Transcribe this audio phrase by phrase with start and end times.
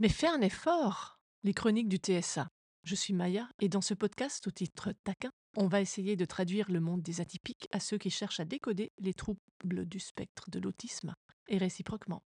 [0.00, 2.48] Mais fais un effort Les chroniques du TSA.
[2.82, 6.70] Je suis Maya et dans ce podcast au titre taquin, on va essayer de traduire
[6.70, 10.58] le monde des atypiques à ceux qui cherchent à décoder les troubles du spectre de
[10.58, 11.14] l'autisme
[11.46, 12.24] et réciproquement.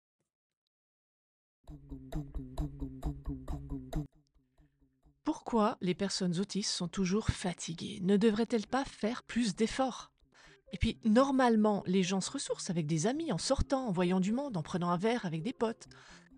[5.26, 8.00] Pourquoi les personnes autistes sont toujours fatiguées?
[8.02, 10.14] Ne devraient-elles pas faire plus d'efforts?
[10.74, 14.32] Et puis, normalement, les gens se ressourcent avec des amis, en sortant, en voyant du
[14.32, 15.88] monde, en prenant un verre avec des potes.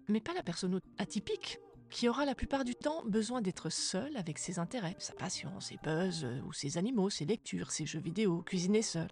[0.09, 4.37] Mais pas la personne atypique, qui aura la plupart du temps besoin d'être seule avec
[4.37, 8.41] ses intérêts, sa passion, ses buzz, euh, ou ses animaux, ses lectures, ses jeux vidéo,
[8.41, 9.09] cuisiner seule.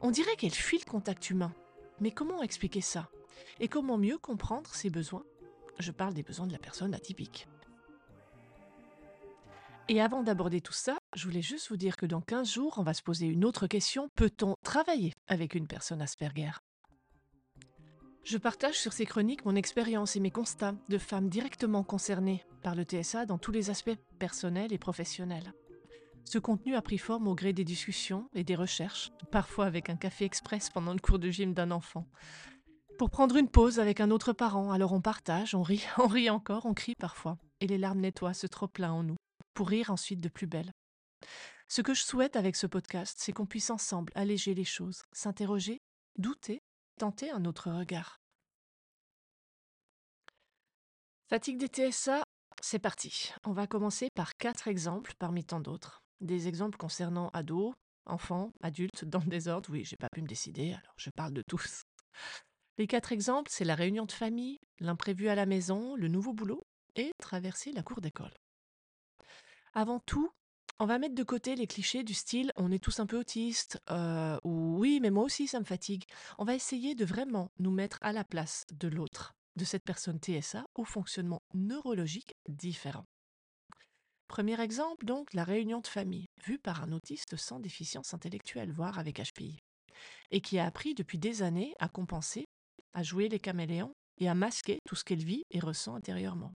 [0.00, 1.52] On dirait qu'elle fuit le contact humain.
[2.00, 3.08] Mais comment expliquer ça?
[3.60, 5.24] Et comment mieux comprendre ses besoins?
[5.78, 7.46] Je parle des besoins de la personne atypique.
[9.88, 12.82] Et avant d'aborder tout ça, je voulais juste vous dire que dans 15 jours, on
[12.82, 14.08] va se poser une autre question.
[14.16, 16.50] Peut-on travailler avec une personne Asperger?
[18.26, 22.74] Je partage sur ces chroniques mon expérience et mes constats de femmes directement concernées par
[22.74, 25.52] le TSA dans tous les aspects personnels et professionnels.
[26.24, 29.96] Ce contenu a pris forme au gré des discussions et des recherches, parfois avec un
[29.96, 32.04] café express pendant le cours de gym d'un enfant.
[32.98, 36.28] Pour prendre une pause avec un autre parent, alors on partage, on rit, on rit
[36.28, 39.16] encore, on crie parfois, et les larmes nettoient ce trop-plein en nous
[39.54, 40.72] pour rire ensuite de plus belle.
[41.68, 45.78] Ce que je souhaite avec ce podcast, c'est qu'on puisse ensemble alléger les choses, s'interroger,
[46.18, 46.60] douter,
[46.96, 48.20] tenter un autre regard.
[51.28, 52.22] Fatigue des TSA,
[52.60, 53.32] c'est parti.
[53.44, 56.02] On va commencer par quatre exemples parmi tant d'autres.
[56.20, 57.74] Des exemples concernant ados,
[58.06, 59.70] enfants, adultes, dans le désordre.
[59.70, 61.82] Oui, j'ai pas pu me décider, alors je parle de tous.
[62.78, 66.62] Les quatre exemples, c'est la réunion de famille, l'imprévu à la maison, le nouveau boulot
[66.94, 68.34] et traverser la cour d'école.
[69.74, 70.30] Avant tout,
[70.78, 73.80] on va mettre de côté les clichés du style on est tous un peu autistes
[73.90, 76.04] euh, ou oui mais moi aussi ça me fatigue.
[76.38, 80.18] On va essayer de vraiment nous mettre à la place de l'autre, de cette personne
[80.18, 83.04] TSA au fonctionnement neurologique différent.
[84.28, 88.98] Premier exemple donc la réunion de famille, vue par un autiste sans déficience intellectuelle, voire
[88.98, 89.58] avec HPI,
[90.30, 92.44] et qui a appris depuis des années à compenser,
[92.92, 96.52] à jouer les caméléons et à masquer tout ce qu'elle vit et ressent intérieurement.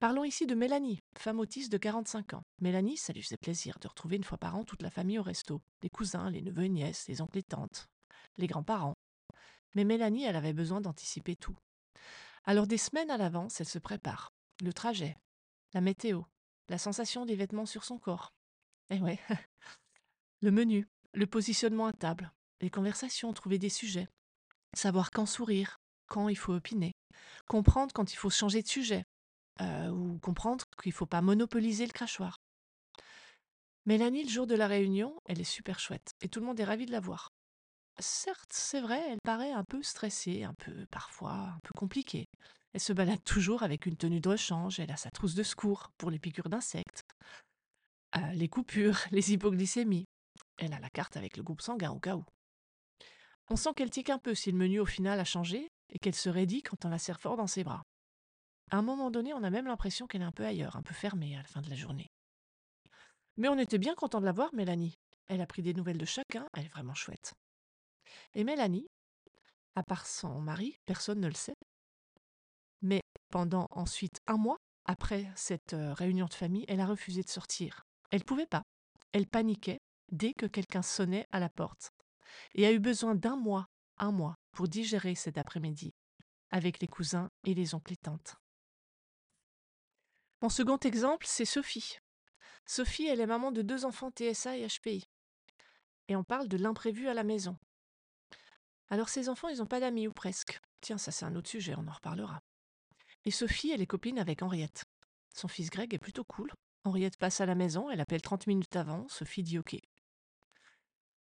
[0.00, 2.42] Parlons ici de Mélanie, femme autiste de 45 ans.
[2.60, 5.22] Mélanie, ça lui faisait plaisir de retrouver une fois par an toute la famille au
[5.22, 5.62] resto.
[5.82, 7.88] Les cousins, les neveux et nièces, les oncles et tantes,
[8.36, 8.94] les grands-parents.
[9.74, 11.56] Mais Mélanie, elle avait besoin d'anticiper tout.
[12.44, 14.32] Alors des semaines à l'avance, elle se prépare.
[14.62, 15.16] Le trajet,
[15.74, 16.22] la météo,
[16.68, 18.32] la sensation des vêtements sur son corps.
[18.90, 19.20] Eh ouais.
[20.40, 24.08] le menu, le positionnement à table, les conversations, trouver des sujets.
[24.74, 26.92] Savoir quand sourire, quand il faut opiner.
[27.48, 29.04] Comprendre quand il faut changer de sujet,
[29.60, 32.36] euh, ou comprendre qu'il ne faut pas monopoliser le crachoir.
[33.86, 36.64] Mélanie, le jour de la réunion, elle est super chouette et tout le monde est
[36.64, 37.30] ravi de la voir.
[37.98, 42.26] Certes, c'est vrai, elle paraît un peu stressée, un peu parfois un peu compliquée.
[42.72, 45.90] Elle se balade toujours avec une tenue de rechange, elle a sa trousse de secours
[45.96, 47.02] pour les piqûres d'insectes,
[48.16, 50.04] euh, les coupures, les hypoglycémies.
[50.58, 52.24] Elle a la carte avec le groupe sanguin au cas où.
[53.50, 56.14] On sent qu'elle tique un peu si le menu au final a changé et qu'elle
[56.14, 57.82] se raidit quand on la serre fort dans ses bras.
[58.70, 60.94] À un moment donné, on a même l'impression qu'elle est un peu ailleurs, un peu
[60.94, 62.10] fermée à la fin de la journée.
[63.36, 64.98] Mais on était bien content de la voir, Mélanie.
[65.28, 67.34] Elle a pris des nouvelles de chacun, elle est vraiment chouette.
[68.34, 68.86] Et Mélanie,
[69.74, 71.56] à part son mari, personne ne le sait.
[72.82, 77.28] Mais pendant ensuite un mois, après cette euh, réunion de famille, elle a refusé de
[77.28, 77.84] sortir.
[78.10, 78.62] Elle ne pouvait pas.
[79.12, 79.80] Elle paniquait
[80.10, 81.90] dès que quelqu'un sonnait à la porte.
[82.54, 83.66] Et a eu besoin d'un mois,
[83.98, 85.92] un mois, pour digérer cet après-midi,
[86.50, 88.36] avec les cousins et les oncles et tantes.
[90.40, 91.98] Mon second exemple, c'est Sophie.
[92.64, 95.08] Sophie, elle est maman de deux enfants TSA et HPI.
[96.06, 97.56] Et on parle de l'imprévu à la maison.
[98.88, 100.60] Alors ces enfants, ils n'ont pas d'amis ou presque.
[100.80, 102.40] Tiens, ça c'est un autre sujet, on en reparlera.
[103.24, 104.84] Et Sophie, elle est copine avec Henriette.
[105.34, 106.52] Son fils Greg est plutôt cool.
[106.84, 109.76] Henriette passe à la maison, elle appelle 30 minutes avant, Sophie dit OK.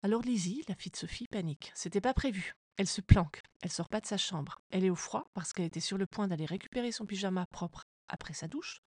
[0.03, 1.73] Alors Lizzie, la fille de Sophie, panique.
[1.75, 2.53] C'était pas prévu.
[2.77, 4.61] Elle se planque, elle sort pas de sa chambre.
[4.69, 7.85] Elle est au froid parce qu'elle était sur le point d'aller récupérer son pyjama propre
[8.09, 8.83] après sa douche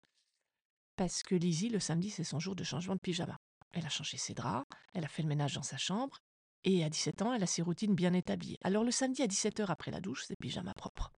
[0.95, 3.37] parce que Lizzie, le samedi, c'est son jour de changement de pyjama.
[3.71, 6.17] Elle a changé ses draps, elle a fait le ménage dans sa chambre,
[6.63, 8.57] et à 17 ans, elle a ses routines bien établies.
[8.63, 11.11] Alors le samedi à 17h après la douche, c'est pyjama propre.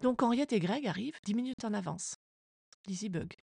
[0.00, 2.16] Donc Henriette et Greg arrivent 10 minutes en avance.
[2.86, 3.34] Lizzie bug.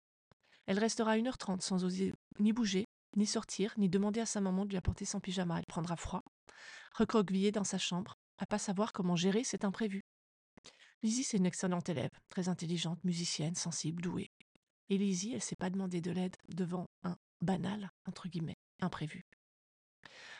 [0.67, 2.85] Elle restera 1h30 sans oser ni bouger,
[3.15, 5.57] ni sortir, ni demander à sa maman de lui apporter son pyjama.
[5.57, 6.23] Elle prendra froid,
[6.93, 10.01] recroquevillée dans sa chambre, à pas savoir comment gérer cet imprévu.
[11.01, 14.31] Lizzie, c'est une excellente élève, très intelligente, musicienne, sensible, douée.
[14.97, 19.25] Lizzie, elle s'est pas demandé de l'aide devant un banal, entre guillemets, imprévu.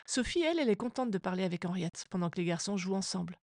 [0.06, 3.38] Sophie, elle, elle est contente de parler avec Henriette pendant que les garçons jouent ensemble.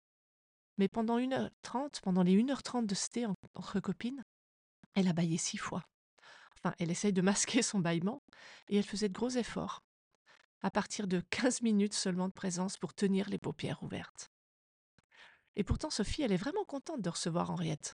[0.76, 4.22] Mais pendant 1h30, pendant les 1h30 de sté entre copines,
[4.94, 5.84] elle a baillé six fois.
[6.56, 8.22] Enfin, elle essaye de masquer son bâillement
[8.68, 9.80] et elle faisait de gros efforts,
[10.62, 14.30] à partir de 15 minutes seulement de présence pour tenir les paupières ouvertes.
[15.56, 17.94] Et pourtant, Sophie, elle est vraiment contente de recevoir Henriette.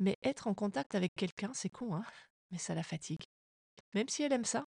[0.00, 2.04] Mais être en contact avec quelqu'un, c'est con, hein
[2.52, 3.24] Mais ça la fatigue.
[3.94, 4.66] Même si elle aime ça.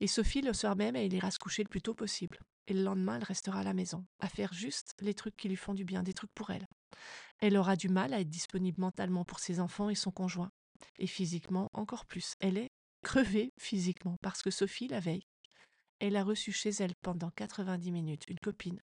[0.00, 2.38] Et Sophie, le soir même, elle ira se coucher le plus tôt possible.
[2.68, 5.56] Et le lendemain, elle restera à la maison, à faire juste les trucs qui lui
[5.56, 6.66] font du bien, des trucs pour elle.
[7.38, 10.50] Elle aura du mal à être disponible mentalement pour ses enfants et son conjoint.
[10.98, 12.34] Et physiquement, encore plus.
[12.40, 12.70] Elle est
[13.02, 15.26] crevée physiquement parce que Sophie, la veille,
[15.98, 18.80] elle a reçu chez elle pendant 90 minutes une copine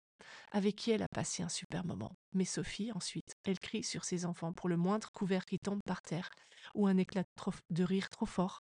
[0.50, 2.12] avec qui elle a passé un super moment.
[2.32, 6.02] Mais Sophie, ensuite, elle crie sur ses enfants pour le moindre couvert qui tombe par
[6.02, 6.28] terre
[6.74, 7.24] ou un éclat
[7.70, 8.62] de rire trop fort.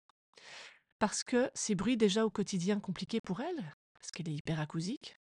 [0.99, 5.17] Parce que ces bruits déjà au quotidien compliqués pour elle, parce qu'elle est hyperacousique,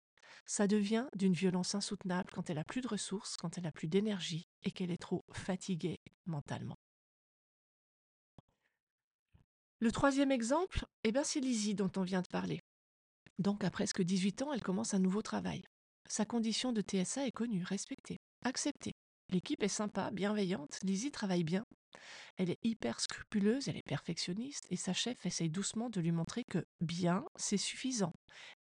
[0.46, 3.88] ça devient d'une violence insoutenable quand elle a plus de ressources, quand elle a plus
[3.88, 6.76] d'énergie et qu'elle est trop fatiguée mentalement.
[9.80, 12.60] Le troisième exemple, eh ben c'est Lizzie dont on vient de parler.
[13.38, 15.62] Donc à presque 18 ans, elle commence un nouveau travail.
[16.08, 18.92] Sa condition de TSA est connue, respectée, acceptée.
[19.30, 21.64] L'équipe est sympa, bienveillante, Lizzie travaille bien.
[22.36, 26.44] Elle est hyper scrupuleuse, elle est perfectionniste et sa chef essaye doucement de lui montrer
[26.50, 28.12] que bien, c'est suffisant.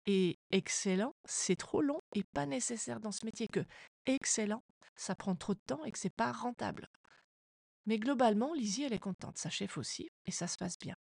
[0.06, 3.48] Et excellent, c'est trop long et pas nécessaire dans ce métier.
[3.48, 3.66] Que
[4.06, 4.64] excellent,
[4.96, 6.88] ça prend trop de temps et que c'est pas rentable.
[7.86, 10.96] Mais globalement, Lizzie, elle est contente, sa chef aussi, et ça se passe bien.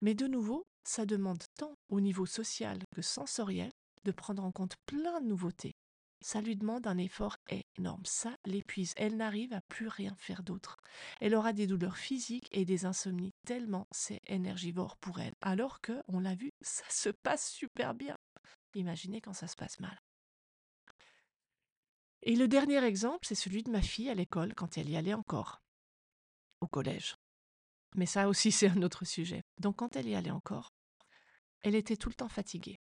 [0.00, 3.70] Mais de nouveau, ça demande tant au niveau social que sensoriel
[4.04, 5.74] de prendre en compte plein de nouveautés.
[6.22, 8.04] Ça lui demande un effort énorme.
[8.04, 8.92] Ça l'épuise.
[8.96, 10.76] Elle n'arrive à plus rien faire d'autre.
[11.20, 15.34] Elle aura des douleurs physiques et des insomnies tellement c'est énergivore pour elle.
[15.40, 18.18] Alors que, on l'a vu, ça se passe super bien.
[18.74, 19.98] Imaginez quand ça se passe mal.
[22.22, 25.14] Et le dernier exemple, c'est celui de ma fille à l'école quand elle y allait
[25.14, 25.62] encore.
[26.60, 27.16] Au collège.
[27.94, 29.42] Mais ça aussi, c'est un autre sujet.
[29.58, 30.74] Donc quand elle y allait encore,
[31.62, 32.78] elle était tout le temps fatiguée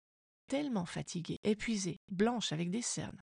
[0.49, 3.21] tellement fatiguée, épuisée, blanche avec des cernes.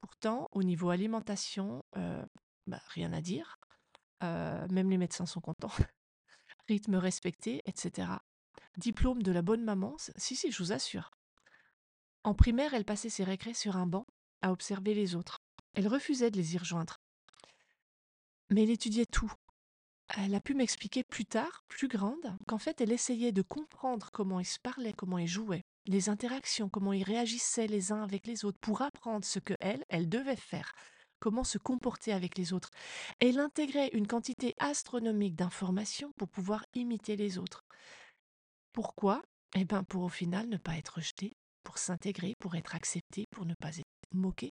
[0.00, 2.26] Pourtant, au niveau alimentation, euh,
[2.66, 3.56] bah, rien à dire.
[4.22, 5.70] Euh, même les médecins sont contents.
[6.68, 8.08] Rythme respecté, etc.
[8.76, 11.10] Diplôme de la bonne maman, si, si, je vous assure.
[12.24, 14.06] En primaire, elle passait ses récrés sur un banc
[14.42, 15.38] à observer les autres.
[15.74, 16.96] Elle refusait de les y rejoindre.
[18.50, 19.32] Mais elle étudiait tout.
[20.08, 24.40] Elle a pu m'expliquer plus tard, plus grande, qu'en fait, elle essayait de comprendre comment
[24.40, 28.44] ils se parlaient, comment ils jouaient les interactions, comment ils réagissaient les uns avec les
[28.44, 30.72] autres pour apprendre ce que elle, elle devait faire,
[31.20, 32.70] comment se comporter avec les autres.
[33.20, 37.64] Elle intégrait une quantité astronomique d'informations pour pouvoir imiter les autres.
[38.72, 39.22] Pourquoi?
[39.56, 43.46] Eh bien, pour au final ne pas être rejetée, pour s'intégrer, pour être acceptée, pour
[43.46, 44.52] ne pas être moquée.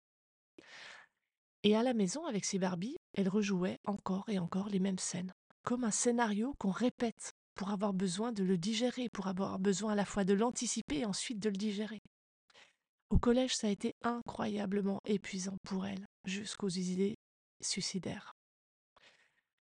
[1.63, 5.33] Et à la maison, avec ses Barbies, elle rejouait encore et encore les mêmes scènes,
[5.65, 9.97] comme un scénario qu'on répète pour avoir besoin de le digérer, pour avoir besoin à
[9.97, 12.03] la fois de l'anticiper et ensuite de le digérer.
[13.11, 17.17] Au collège, ça a été incroyablement épuisant pour elle, jusqu'aux idées
[17.63, 18.35] suicidaires.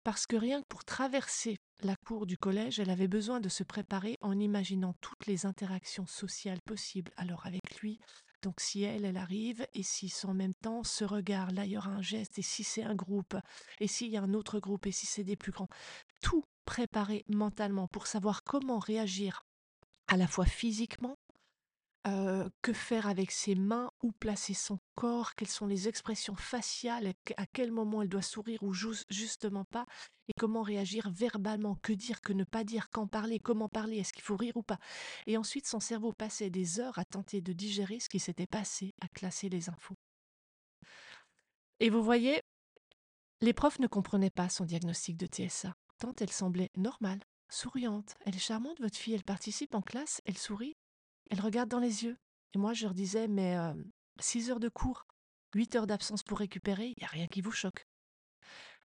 [0.04, 3.63] Parce que rien que pour traverser la cour du collège, elle avait besoin de se
[3.63, 7.12] préparer en imaginant toutes les interactions sociales possibles.
[7.16, 8.00] Alors avec lui,
[8.42, 11.78] donc si elle, elle arrive, et si en même temps ce regard, là il y
[11.78, 13.38] aura un geste, et si c'est un groupe,
[13.80, 15.69] et s'il y a un autre groupe, et si c'est des plus grands,
[16.24, 19.45] tout préparer mentalement pour savoir comment réagir
[20.07, 21.18] à la fois physiquement,
[22.62, 27.45] que faire avec ses mains, où placer son corps, quelles sont les expressions faciales, à
[27.45, 29.86] quel moment elle doit sourire ou justement pas,
[30.28, 34.12] et comment réagir verbalement, que dire, que ne pas dire, quand parler, comment parler, est-ce
[34.12, 34.80] qu'il faut rire ou pas.
[35.28, 38.94] Et ensuite, son cerveau passait des heures à tenter de digérer ce qui s'était passé,
[39.02, 39.95] à classer les infos.
[41.80, 42.42] Et vous voyez,
[43.40, 45.74] les profs ne comprenaient pas son diagnostic de TSA
[46.19, 48.16] elle semblait normale, souriante.
[48.26, 50.76] Elle est charmante, votre fille, elle participe en classe, elle sourit,
[51.30, 52.18] elle regarde dans les yeux.
[52.54, 53.74] Et moi, je leur disais, mais euh,
[54.19, 55.06] six heures de cours,
[55.56, 57.86] huit heures d'absence pour récupérer, il n'y a rien qui vous choque.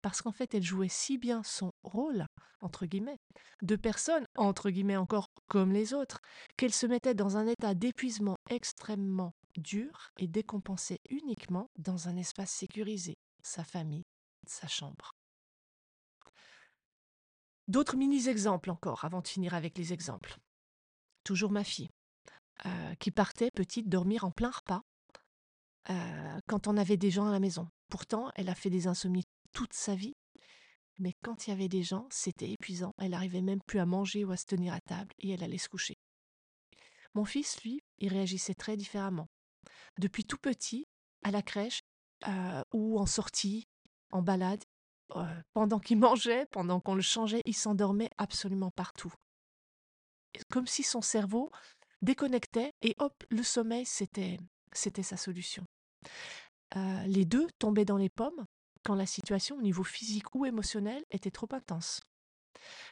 [0.03, 2.27] Parce qu'en fait, elle jouait si bien son rôle,
[2.61, 3.19] entre guillemets,
[3.63, 6.21] de personne, entre guillemets encore, comme les autres,
[6.59, 12.51] qu'elle se mettait dans un état d'épuisement extrêmement dur et décompensait uniquement dans un espace
[12.51, 14.05] sécurisé, sa famille,
[14.47, 15.14] sa chambre.
[17.69, 20.37] D'autres mini-exemples encore, avant de finir avec les exemples.
[21.25, 21.89] Toujours ma fille,
[22.67, 24.83] euh, qui partait petite dormir en plein repas
[25.91, 27.69] euh, quand on avait des gens à la maison.
[27.89, 30.15] Pourtant, elle a fait des insomnies toute sa vie,
[30.99, 32.93] mais quand il y avait des gens, c'était épuisant.
[32.99, 35.59] Elle n'arrivait même plus à manger ou à se tenir à table et elle allait
[35.59, 35.97] se coucher.
[37.15, 39.29] Mon fils, lui, il réagissait très différemment.
[39.99, 40.87] Depuis tout petit,
[41.23, 41.81] à la crèche,
[42.29, 43.67] euh, ou en sortie,
[44.11, 44.65] en balade.
[45.17, 49.13] Euh, pendant qu'il mangeait, pendant qu'on le changeait, il s'endormait absolument partout.
[50.51, 51.51] Comme si son cerveau
[52.03, 54.39] déconnectait et hop, le sommeil, c'était,
[54.75, 55.65] sa solution.
[56.77, 58.45] Euh, les deux tombaient dans les pommes
[58.85, 62.01] quand la situation au niveau physique ou émotionnel était trop intense.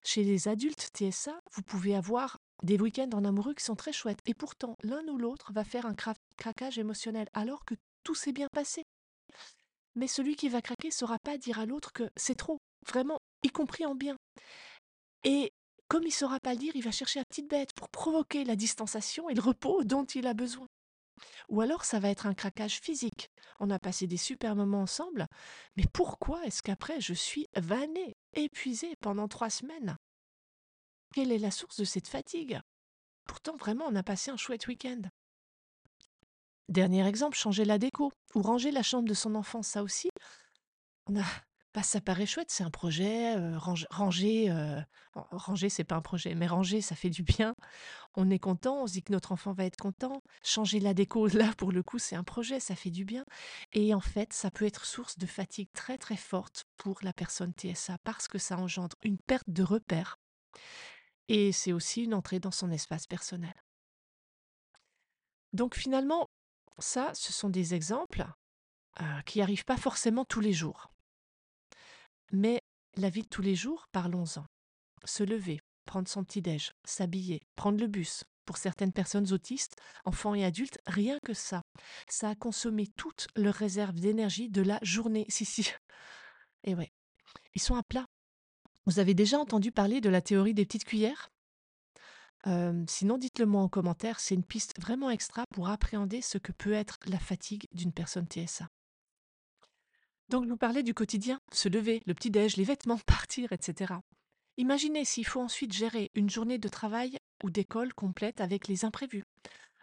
[0.05, 4.21] Chez les adultes TSA, vous pouvez avoir des week-ends en amoureux qui sont très chouettes
[4.27, 5.95] et pourtant l'un ou l'autre va faire un
[6.37, 8.85] craquage émotionnel alors que tout s'est bien passé.
[9.95, 13.19] Mais celui qui va craquer ne saura pas dire à l'autre que c'est trop, vraiment,
[13.43, 14.17] y compris en bien.
[15.25, 15.53] Et
[15.89, 18.45] comme il ne saura pas le dire, il va chercher la petite bête pour provoquer
[18.45, 20.67] la distanciation et le repos dont il a besoin.
[21.49, 23.29] Ou alors ça va être un craquage physique.
[23.61, 25.27] On a passé des super moments ensemble,
[25.77, 29.97] mais pourquoi est-ce qu'après je suis vannée, épuisée pendant trois semaines?
[31.15, 32.59] Quelle est la source de cette fatigue?
[33.29, 35.03] Pourtant vraiment on a passé un chouette week-end.
[36.69, 40.11] Dernier exemple, changer la déco ou ranger la chambre de son enfant, ça aussi?
[41.75, 43.87] Bah, ça paraît chouette, c'est un projet, ranger,
[45.15, 47.55] ranger, c'est pas un projet, mais ranger, ça fait du bien.
[48.15, 50.23] On est content, on se dit que notre enfant va être content.
[50.43, 53.25] Changer la déco, là, pour le coup, c'est un projet, ça fait du bien.
[53.73, 57.53] Et en fait, ça peut être source de fatigue très très forte pour la personne
[57.53, 60.19] TSA parce que ça engendre une perte de repère
[61.29, 63.55] et c'est aussi une entrée dans son espace personnel.
[65.53, 66.29] Donc finalement,
[66.79, 68.25] ça, ce sont des exemples
[69.25, 70.93] qui n'arrivent pas forcément tous les jours.
[72.31, 72.61] Mais
[72.97, 74.45] la vie de tous les jours, parlons-en.
[75.05, 78.25] Se lever, prendre son petit-déj, s'habiller, prendre le bus.
[78.45, 81.63] Pour certaines personnes autistes, enfants et adultes, rien que ça.
[82.09, 85.27] Ça a consommé toute leur réserve d'énergie de la journée.
[85.31, 85.71] Si, si.
[86.65, 86.91] Et ouais,
[87.55, 88.07] ils sont à plat.
[88.87, 91.31] Vous avez déjà entendu parler de la théorie des petites cuillères?
[92.45, 94.21] Sinon, dites-le moi en commentaire.
[94.21, 98.27] C'est une piste vraiment extra pour appréhender ce que peut être la fatigue d'une personne
[98.27, 98.69] TSA.
[100.29, 103.95] Donc, je vous parlais du quotidien, se lever, le petit-déj, les vêtements, partir, etc.
[104.57, 109.25] Imaginez s'il faut ensuite gérer une journée de travail ou d'école complète avec les imprévus,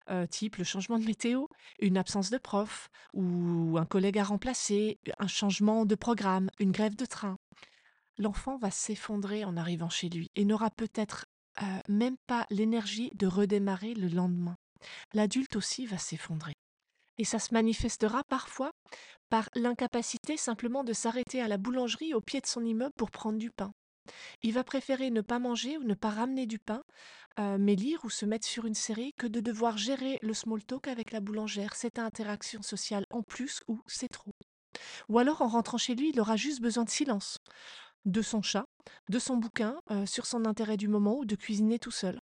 [0.10, 1.46] euh, type le changement de météo,
[1.80, 6.96] une absence de prof, ou un collègue à remplacer, un changement de programme, une grève
[6.96, 7.38] de train.
[8.18, 11.26] L'enfant va s'effondrer en arrivant chez lui et n'aura peut-être
[11.88, 14.56] même pas l'énergie de redémarrer le lendemain.
[15.14, 16.54] L'adulte aussi va s'effondrer.
[17.18, 18.72] Et ça se manifestera parfois
[19.30, 23.38] par l'incapacité simplement de s'arrêter à la boulangerie au pied de son immeuble pour prendre
[23.38, 23.72] du pain.
[24.42, 26.82] Il va préférer ne pas manger ou ne pas ramener du pain,
[27.40, 30.64] euh, mais lire ou se mettre sur une série que de devoir gérer le small
[30.64, 34.32] talk avec la boulangère, cette interaction sociale en plus ou c'est trop.
[35.10, 37.40] Ou alors en rentrant chez lui, il aura juste besoin de silence,
[38.06, 38.66] de son chat,
[39.10, 42.20] de son bouquin euh, sur son intérêt du moment ou de cuisiner tout seul.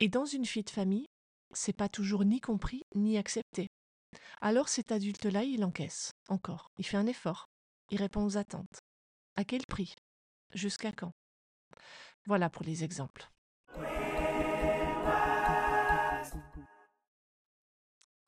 [0.00, 1.06] Et dans une fille de famille,
[1.52, 3.68] c'est pas toujours ni compris ni accepté.
[4.40, 6.70] Alors cet adulte-là, il encaisse, encore.
[6.78, 7.46] Il fait un effort.
[7.90, 8.80] Il répond aux attentes.
[9.36, 9.94] À quel prix?
[10.54, 11.12] Jusqu'à quand?
[12.26, 13.28] Voilà pour les exemples.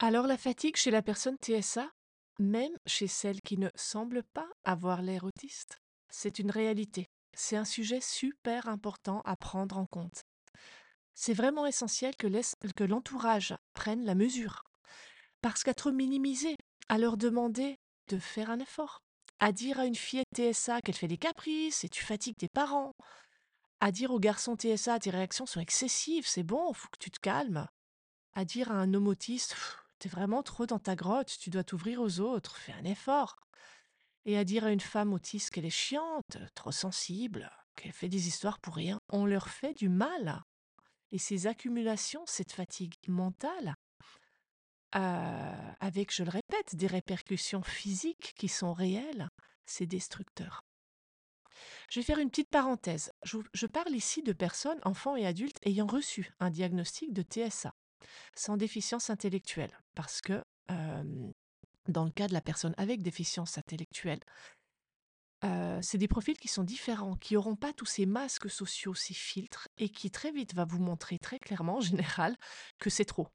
[0.01, 1.91] Alors la fatigue chez la personne TSA,
[2.39, 5.79] même chez celle qui ne semble pas avoir l'air autiste,
[6.15, 7.09] c'est une réalité.
[7.35, 10.23] C'est un sujet super important à prendre en compte.
[11.15, 14.63] C'est vraiment essentiel que l'entourage prenne la mesure
[15.43, 16.57] parce qu'à trop minimiser,
[16.89, 17.77] à leur demander
[18.09, 19.03] de faire un effort,
[19.41, 22.93] à dire à une fillette TSA qu'elle fait des caprices et tu fatigues tes parents,
[23.81, 27.21] à dire au garçon TSA tes réactions sont excessives, c'est bon, faut que tu te
[27.21, 27.67] calmes,
[28.33, 29.57] à dire à un homme autiste
[29.99, 33.37] t'es vraiment trop dans ta grotte, tu dois t'ouvrir aux autres, fais un effort,
[34.25, 38.29] et à dire à une femme autiste qu'elle est chiante, trop sensible, qu'elle fait des
[38.29, 40.43] histoires pour rien, on leur fait du mal.
[41.13, 43.75] Et ces accumulations, cette fatigue mentale,
[44.93, 49.29] avec, je le répète, des répercussions physiques qui sont réelles,
[49.67, 50.63] c'est destructeur.
[51.91, 53.13] Je vais faire une petite parenthèse.
[53.25, 57.75] Je, parle ici de personnes, enfants et adultes, ayant reçu un diagnostic de TSA,
[58.35, 60.43] sans déficience intellectuelle, parce que
[61.89, 64.21] dans le cas de la personne avec déficience intellectuelle,
[65.83, 69.69] c'est des profils qui sont différents, qui n'auront pas tous ces masques sociaux, ces filtres,
[69.77, 72.35] et qui très vite va vous montrer très clairement, en général,
[72.79, 73.29] que c'est trop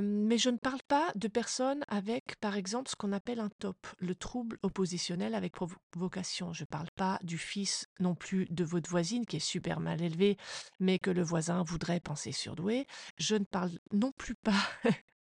[0.00, 3.86] mais je ne parle pas de personnes avec, par exemple, ce qu'on appelle un TOP,
[3.98, 6.52] le trouble oppositionnel avec provocation.
[6.52, 10.02] Je ne parle pas du fils non plus de votre voisine qui est super mal
[10.02, 10.36] élevé,
[10.80, 12.86] mais que le voisin voudrait penser surdoué.
[13.16, 14.62] Je ne parle non plus pas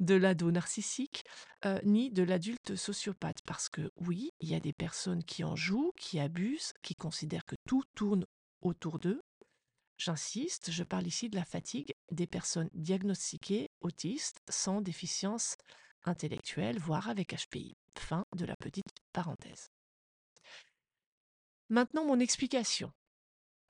[0.00, 1.24] de l'ado narcissique,
[1.84, 3.42] ni de l'adulte sociopathe.
[3.42, 7.44] Parce que oui, il y a des personnes qui en jouent, qui abusent, qui considèrent
[7.44, 8.24] que tout tourne
[8.60, 9.22] autour d'eux.
[9.96, 15.56] J'insiste, je parle ici de la fatigue des personnes diagnostiquées autistes sans déficience
[16.04, 17.76] intellectuelle, voire avec HPI.
[17.96, 19.70] Fin de la petite parenthèse.
[21.68, 22.92] Maintenant, mon explication,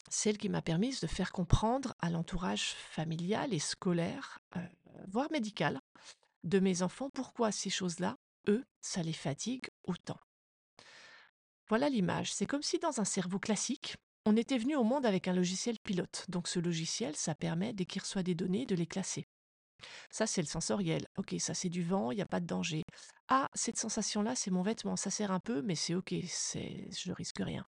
[0.09, 4.61] celle qui m'a permis de faire comprendre à l'entourage familial et scolaire, euh,
[5.07, 5.81] voire médical,
[6.45, 8.17] de mes enfants pourquoi ces choses-là,
[8.49, 10.19] eux, ça les fatigue autant.
[11.69, 12.33] Voilà l'image.
[12.33, 15.79] C'est comme si dans un cerveau classique, on était venu au monde avec un logiciel
[15.79, 16.25] pilote.
[16.29, 19.27] Donc ce logiciel, ça permet, dès qu'il reçoit des données, de les classer.
[20.11, 21.07] Ça, c'est le sensoriel.
[21.17, 22.83] Ok, ça c'est du vent, il n'y a pas de danger.
[23.29, 27.39] Ah, cette sensation-là, c'est mon vêtement, ça sert un peu, mais c'est ok, je risque
[27.39, 27.67] rien.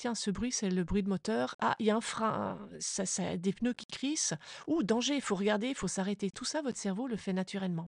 [0.00, 1.56] Tiens, ce bruit, c'est le bruit de moteur.
[1.58, 4.32] Ah, il y a un frein, ça, ça, des pneus qui crissent.
[4.66, 6.30] Ouh, danger, il faut regarder, il faut s'arrêter.
[6.30, 7.86] Tout ça, votre cerveau le fait naturellement.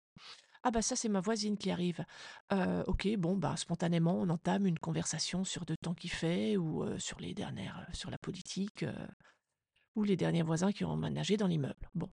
[0.62, 2.04] Ah bah ça, c'est ma voisine qui arrive.
[2.52, 6.84] Euh, ok, bon, bah spontanément, on entame une conversation sur le temps qu'il fait ou
[6.84, 8.84] euh, sur les dernières, euh, sur la politique
[9.96, 11.90] ou les derniers voisins qui ont emménagé dans l'immeuble.
[11.96, 12.08] Bon.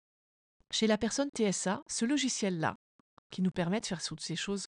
[0.72, 2.78] Chez la personne TSA, ce logiciel-là,
[3.30, 4.68] qui nous permet de faire toutes ces choses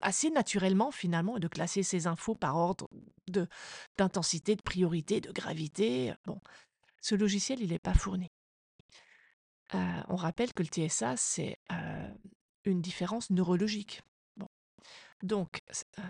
[0.00, 2.88] assez naturellement finalement de classer ces infos par ordre
[3.28, 3.46] de
[3.96, 6.14] d'intensité, de priorité, de gravité.
[6.26, 6.40] Bon,
[7.00, 8.30] ce logiciel, il n'est pas fourni.
[9.74, 12.08] Euh, on rappelle que le TSA, c'est euh,
[12.64, 14.02] une différence neurologique.
[14.36, 14.48] Bon.
[15.22, 15.60] Donc,
[15.98, 16.02] euh,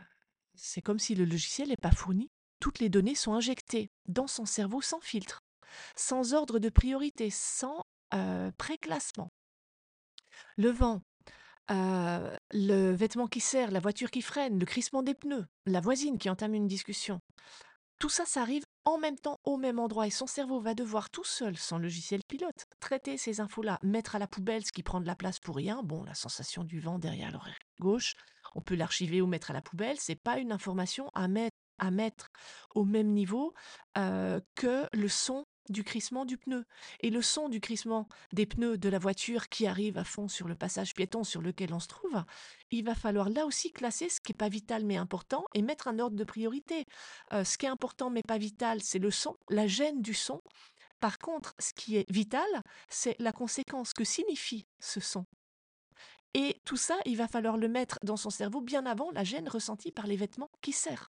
[0.55, 2.31] c'est comme si le logiciel n'est pas fourni.
[2.61, 5.43] Toutes les données sont injectées dans son cerveau sans filtre,
[5.97, 7.83] sans ordre de priorité, sans
[8.59, 9.33] préclassement.
[10.59, 11.01] Le vent,
[11.69, 16.29] le vêtement qui serre, la voiture qui freine, le crissement des pneus, la voisine qui
[16.31, 17.21] entame une discussion.
[17.99, 21.09] Tout ça, ça arrive en même temps au même endroit et son cerveau va devoir
[21.09, 25.01] tout seul, sans logiciel pilote, traiter ces infos-là, mettre à la poubelle ce qui prend
[25.01, 25.83] de la place pour rien.
[25.85, 28.15] Bon, la sensation du vent derrière l'oreille gauche,
[28.57, 29.99] on peut l'archiver ou mettre à la poubelle.
[30.01, 32.29] C'est pas une information à mettre, à mettre
[32.75, 33.55] au même niveau
[33.95, 36.65] que le son du crissement du pneu.
[37.01, 40.49] Et le son du crissement des pneus de la voiture qui arrive à fond sur
[40.49, 42.25] le passage piéton sur lequel on se trouve,
[42.71, 45.89] il va falloir là aussi classer ce qui n'est pas vital mais important et mettre
[45.89, 46.85] un ordre de priorité.
[47.33, 50.43] Euh, ce qui est important mais pas vital, c'est le son, la gêne du son.
[51.01, 52.47] Par contre, ce qui est vital,
[52.89, 55.27] c'est la conséquence que signifie ce son?
[56.35, 59.49] Et tout ça, il va falloir le mettre dans son cerveau bien avant la gêne
[59.49, 61.11] ressentie par les vêtements qui serrent.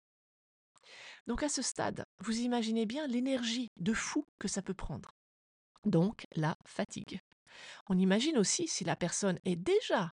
[1.27, 5.11] Donc à ce stade, vous imaginez bien l'énergie de fou que ça peut prendre.
[5.85, 7.21] Donc la fatigue.
[7.89, 10.13] On imagine aussi si la personne est déjà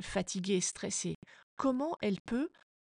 [0.00, 1.16] fatiguée, stressée,
[1.56, 2.50] comment elle peut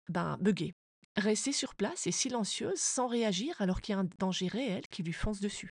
[0.10, 0.74] ben, bugger,
[1.16, 5.04] rester sur place et silencieuse sans réagir alors qu'il y a un danger réel qui
[5.04, 5.72] lui fonce dessus.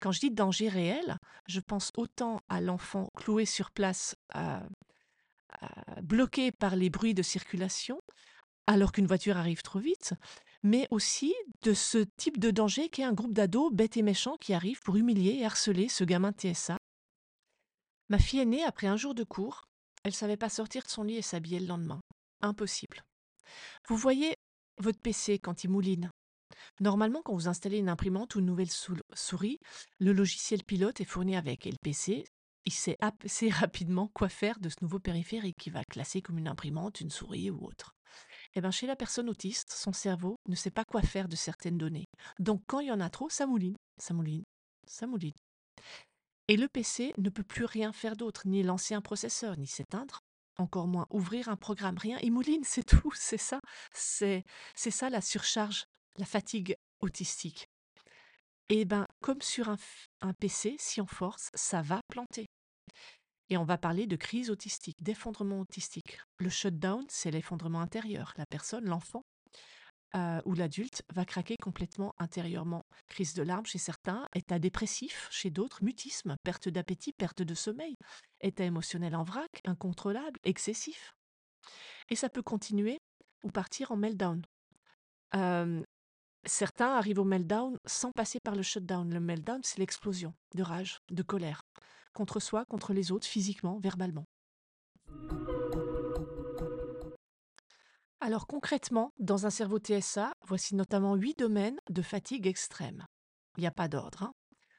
[0.00, 4.16] Quand je dis danger réel, je pense autant à l'enfant cloué sur place,
[6.02, 8.00] bloqué par les bruits de circulation,
[8.66, 10.14] alors qu'une voiture arrive trop vite,
[10.62, 14.54] mais aussi de ce type de danger qu'est un groupe d'ados bêtes et méchants qui
[14.54, 16.78] arrivent pour humilier et harceler ce gamin TSA.
[18.08, 19.64] Ma fille est née après un jour de cours.
[20.04, 22.00] Elle savait pas sortir de son lit et s'habiller le lendemain.
[22.42, 23.02] Impossible.
[23.88, 24.34] Vous voyez
[24.78, 26.10] votre PC quand il mouline.
[26.80, 29.58] Normalement, quand vous installez une imprimante ou une nouvelle souris,
[29.98, 31.66] le logiciel pilote est fourni avec.
[31.66, 32.24] Et le PC,
[32.66, 36.48] il sait assez rapidement quoi faire de ce nouveau périphérique qui va classer comme une
[36.48, 37.94] imprimante, une souris ou autre.
[38.56, 41.78] Eh ben, chez la personne autiste, son cerveau ne sait pas quoi faire de certaines
[41.78, 42.06] données.
[42.38, 44.44] Donc quand il y en a trop, ça mouline, ça mouline,
[44.86, 45.34] ça mouline.
[46.46, 50.20] Et le PC ne peut plus rien faire d'autre, ni lancer un processeur, ni s'éteindre,
[50.56, 52.18] encore moins ouvrir un programme, rien.
[52.22, 53.60] Il mouline, c'est tout, c'est ça.
[53.92, 54.44] C'est,
[54.76, 55.84] ça la surcharge,
[56.18, 57.66] la fatigue autistique.
[58.68, 62.46] Et ben, comme sur un PC, si on force, ça va planter.
[63.50, 66.18] Et on va parler de crise autistique, d'effondrement autistique.
[66.38, 68.32] Le shutdown, c'est l'effondrement intérieur.
[68.36, 69.22] La personne, l'enfant
[70.16, 72.84] euh, ou l'adulte va craquer complètement intérieurement.
[73.08, 77.96] Crise de larmes chez certains, état dépressif chez d'autres, mutisme, perte d'appétit, perte de sommeil,
[78.40, 81.12] état émotionnel en vrac, incontrôlable, excessif.
[82.10, 82.98] Et ça peut continuer
[83.42, 84.40] ou partir en meltdown.
[85.34, 85.82] Euh,
[86.46, 89.12] certains arrivent au meltdown sans passer par le shutdown.
[89.12, 91.62] Le meltdown, c'est l'explosion de rage, de colère
[92.14, 94.24] contre soi, contre les autres, physiquement, verbalement.
[98.20, 103.04] Alors concrètement, dans un cerveau TSA, voici notamment huit domaines de fatigue extrême.
[103.58, 104.32] Il n'y a pas d'ordre, hein.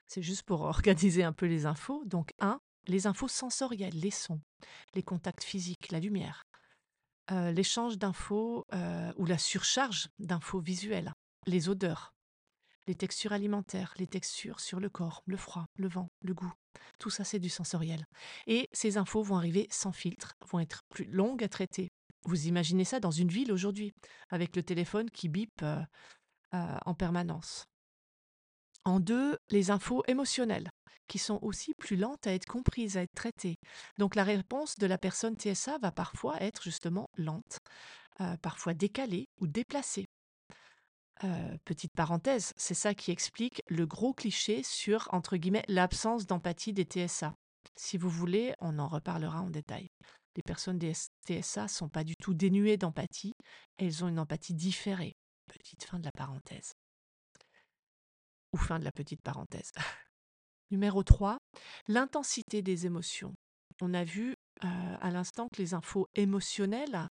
[0.08, 2.04] c'est juste pour organiser un peu les infos.
[2.06, 4.42] Donc 1, les infos sensorielles, les sons,
[4.96, 6.48] les contacts physiques, la lumière,
[7.32, 11.14] euh, l'échange d'infos euh, ou la surcharge d'infos visuelles,
[11.46, 12.15] les odeurs,
[12.88, 16.54] les textures alimentaires, les textures sur le corps, le froid, le vent, le goût.
[17.00, 18.06] Tout ça, c'est du sensoriel.
[18.48, 21.90] Et ces infos vont arriver sans filtre, vont être plus longues à traiter.
[22.24, 23.94] Vous imaginez ça dans une ville aujourd'hui,
[24.30, 25.82] avec le téléphone qui bip euh,
[26.54, 27.66] euh, en permanence.
[28.84, 30.70] En deux, les infos émotionnelles.
[31.08, 33.58] qui sont aussi plus lentes à être comprises, à être traitées.
[34.00, 37.60] Donc la réponse de la personne TSA va parfois être justement lente,
[38.22, 40.05] euh, parfois décalée ou déplacée.
[41.24, 46.74] Euh, petite parenthèse, c'est ça qui explique le gros cliché sur, entre guillemets, l'absence d'empathie
[46.74, 47.36] des TSA.
[47.78, 49.90] Si vous voulez, on en reparlera en détail.
[50.36, 50.94] Les personnes des
[51.28, 53.36] TSA sont pas du tout dénuées d'empathie,
[53.78, 55.16] elles ont une empathie différée.
[55.48, 56.74] Petite fin de la parenthèse.
[58.52, 59.72] Ou fin de la petite parenthèse.
[60.72, 61.38] Numéro 3,
[61.88, 63.34] l'intensité des émotions.
[63.82, 67.08] On a vu euh, à l'instant que les infos émotionnelles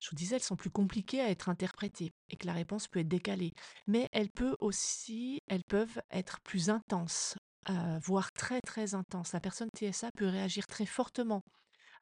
[0.00, 3.00] je vous disais, elles sont plus compliquées à être interprétées et que la réponse peut
[3.00, 3.52] être décalée.
[3.86, 7.36] Mais elles, peuvent aussi, elles peuvent être plus intenses,
[7.68, 9.32] euh, voire très très intenses.
[9.32, 11.42] La personne TSA peut réagir très fortement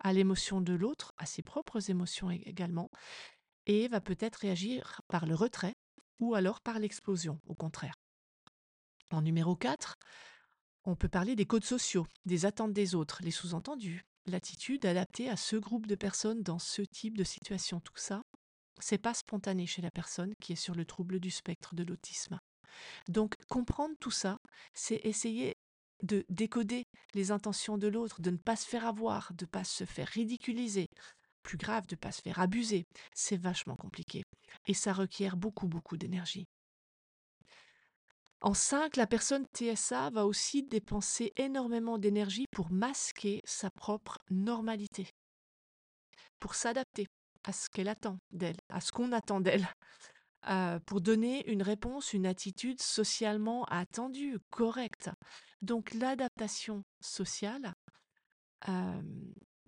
[0.01, 2.89] à l'émotion de l'autre, à ses propres émotions également,
[3.67, 5.75] et va peut-être réagir par le retrait
[6.21, 7.95] ou alors par l'explosion, au contraire.
[9.11, 9.97] En numéro 4,
[10.85, 15.37] on peut parler des codes sociaux, des attentes des autres, les sous-entendus, l'attitude adaptée à
[15.37, 17.81] ce groupe de personnes dans ce type de situation.
[17.81, 18.23] Tout ça,
[18.81, 22.39] c'est pas spontané chez la personne qui est sur le trouble du spectre de l'autisme.
[23.09, 24.39] Donc comprendre tout ça,
[24.75, 25.57] c'est essayer
[26.03, 29.65] de décoder les intentions de l'autre, de ne pas se faire avoir, de ne pas
[29.65, 30.87] se faire ridiculiser,
[31.43, 32.87] plus grave, de ne pas se faire abuser.
[33.15, 34.23] C'est vachement compliqué
[34.67, 36.47] et ça requiert beaucoup, beaucoup d'énergie.
[38.41, 45.11] En 5, la personne TSA va aussi dépenser énormément d'énergie pour masquer sa propre normalité,
[46.39, 47.09] pour s'adapter
[47.43, 49.67] à ce qu'elle attend d'elle, à ce qu'on attend d'elle,
[50.49, 55.11] euh, pour donner une réponse, une attitude socialement attendue, correcte.
[55.61, 57.75] Donc l'adaptation sociale,
[58.69, 59.03] euh,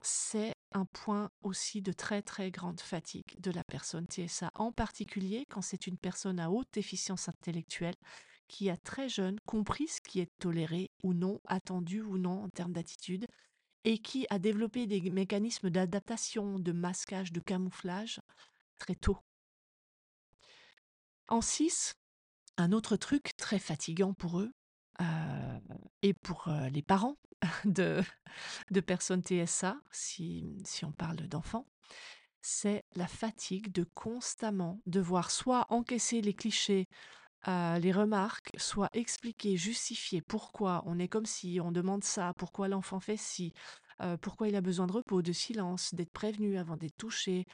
[0.00, 5.44] c'est un point aussi de très très grande fatigue de la personne TSA, en particulier
[5.50, 7.96] quand c'est une personne à haute efficience intellectuelle
[8.50, 12.48] qui a très jeune compris ce qui est toléré ou non, attendu ou non en
[12.48, 13.26] termes d'attitude,
[13.84, 18.20] et qui a développé des mécanismes d'adaptation, de masquage, de camouflage
[18.78, 19.18] très tôt.
[21.28, 21.94] En 6,
[22.56, 24.52] un autre truc très fatigant pour eux,
[25.00, 25.58] euh,
[26.02, 27.16] et pour euh, les parents
[27.64, 28.02] de,
[28.72, 31.68] de personnes TSA, si, si on parle d'enfants,
[32.42, 36.88] c'est la fatigue de constamment devoir soit encaisser les clichés
[37.46, 40.22] les remarques soient expliquées, justifiées.
[40.22, 43.52] Pourquoi on est comme si, on demande ça, pourquoi l'enfant fait ci,
[44.20, 47.44] pourquoi il a besoin de repos, de silence, d'être prévenu avant d'être touché,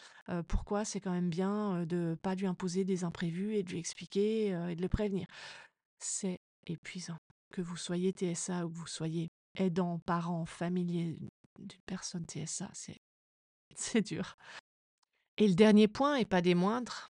[0.49, 3.79] pourquoi c'est quand même bien de ne pas lui imposer des imprévus et de lui
[3.79, 5.27] expliquer et de le prévenir?
[5.99, 7.19] C'est épuisant.
[7.53, 11.17] Que vous soyez TSA ou que vous soyez aidant, parent, familier
[11.59, 12.99] d'une personne TSA, c'est
[13.75, 14.37] c'est dur.
[15.39, 17.09] Et le dernier point, et pas des moindres,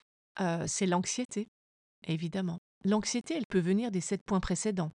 [0.67, 1.47] c'est l'anxiété,
[2.03, 2.59] évidemment.
[2.87, 4.93] L'anxiété, elle peut venir des sept points précédents.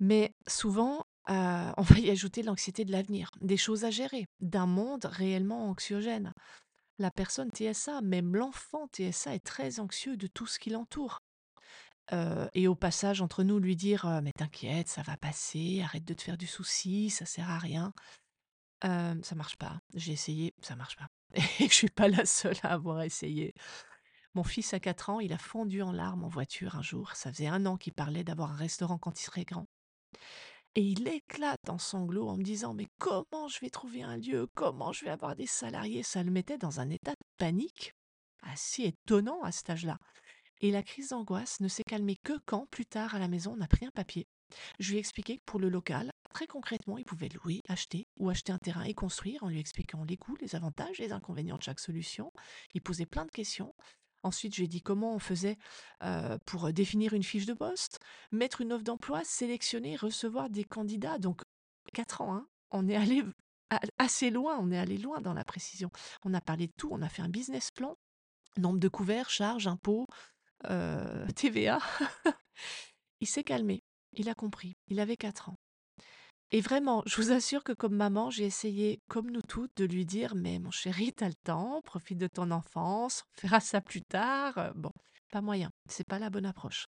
[0.00, 4.66] Mais souvent, euh, on va y ajouter l'anxiété de l'avenir, des choses à gérer, d'un
[4.66, 6.32] monde réellement anxiogène.
[6.98, 11.20] La personne TSA, même l'enfant TSA, est très anxieux de tout ce qui l'entoure.
[12.12, 16.04] Euh, et au passage, entre nous, lui dire euh, Mais t'inquiète, ça va passer, arrête
[16.04, 17.92] de te faire du souci, ça sert à rien.
[18.82, 19.78] ça marche pas.
[19.94, 21.06] J'ai essayé, ça marche pas.
[21.60, 23.54] Et je suis pas la seule à avoir essayé.
[24.34, 27.12] Mon fils a 4 ans, il a fondu en larmes en voiture un jour.
[27.14, 29.66] Ça faisait un an qu'il parlait d'avoir un restaurant quand il serait grand.
[30.74, 34.48] Et il éclate en sanglots en me disant Mais comment je vais trouver un lieu?
[34.54, 36.02] Comment je vais avoir des salariés?
[36.02, 37.94] Ça le mettait dans un état de panique
[38.42, 39.98] assez étonnant à cet âge-là.
[40.60, 43.60] Et la crise d'angoisse ne s'est calmée que quand, plus tard à la maison, on
[43.60, 44.26] a pris un papier.
[44.80, 48.28] Je lui ai expliqué que pour le local, très concrètement, il pouvait louer, acheter ou
[48.28, 51.62] acheter un terrain et construire en lui expliquant les coûts, les avantages, les inconvénients de
[51.62, 52.32] chaque solution.
[52.74, 53.74] Il posait plein de questions.
[54.24, 55.58] Ensuite, j'ai dit comment on faisait
[56.46, 58.00] pour définir une fiche de poste,
[58.32, 61.18] mettre une offre d'emploi, sélectionner, recevoir des candidats.
[61.18, 61.42] Donc,
[61.92, 63.22] quatre ans, hein, on est allé
[63.98, 65.90] assez loin, on est allé loin dans la précision.
[66.24, 67.96] On a parlé de tout, on a fait un business plan,
[68.56, 70.06] nombre de couverts, charges, impôts,
[71.36, 71.78] TVA.
[73.20, 75.58] il s'est calmé, il a compris, il avait quatre ans.
[76.54, 80.06] Et vraiment, je vous assure que comme maman, j'ai essayé, comme nous toutes, de lui
[80.06, 84.02] dire, mais mon chéri, t'as le temps, profite de ton enfance, on fera ça plus
[84.02, 84.56] tard.
[84.58, 84.92] Euh, bon,
[85.32, 86.86] pas moyen, c'est pas la bonne approche.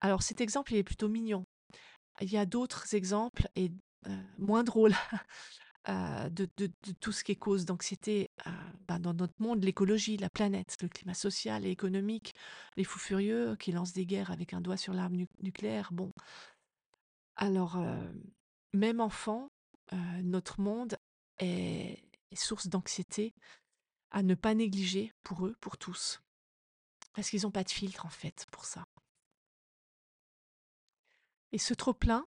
[0.00, 1.44] Alors cet exemple, il est plutôt mignon.
[2.22, 3.70] Il y a d'autres exemples et
[4.06, 4.94] euh, moins drôles
[5.90, 6.48] euh, de,
[7.00, 8.30] tout ce qui est cause d'anxiété
[8.88, 12.32] ben, dans notre monde, l'écologie, la planète, le climat social et économique,
[12.78, 15.90] les fous furieux qui lancent des guerres avec un doigt sur l'arme nucléaire.
[15.92, 16.12] Bon,
[17.36, 17.78] alors
[18.72, 19.50] même enfant,
[20.22, 20.96] notre monde
[21.38, 22.04] est,
[22.34, 23.34] source d'anxiété
[24.10, 26.20] à ne pas négliger pour eux, pour tous.
[27.12, 28.84] Parce qu'ils n'ont pas de filtre en fait pour ça.
[31.52, 32.24] Et ce trop-plein,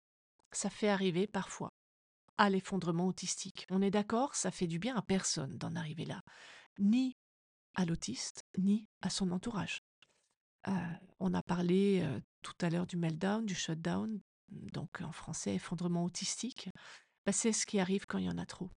[0.53, 1.72] ça fait arriver parfois
[2.37, 3.66] à l'effondrement autistique.
[3.70, 6.22] On est d'accord, ça fait du bien à personne d'en arriver là,
[6.79, 7.16] ni
[7.74, 9.83] à l'autiste, ni à son entourage.
[10.68, 10.72] Euh,
[11.18, 14.20] on a parlé euh, tout à l'heure du meltdown, du shutdown,
[14.51, 16.71] donc en français effondrement autistique.
[17.27, 18.71] Bah, c'est ce qui arrive quand il y en a trop.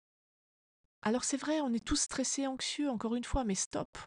[1.01, 3.97] Alors c'est vrai, on est tous stressés, anxieux, encore une fois, mais stop.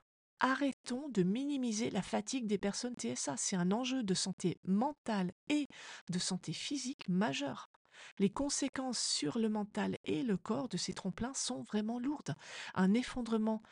[0.40, 3.36] Arrêtons de minimiser la fatigue des personnes TSA.
[3.36, 5.68] C'est un enjeu de santé mentale et
[6.10, 7.70] de santé physique majeur.
[8.18, 12.34] Les conséquences sur le mental et le corps de ces tromplins sont vraiment lourdes.
[12.74, 13.62] Un effondrement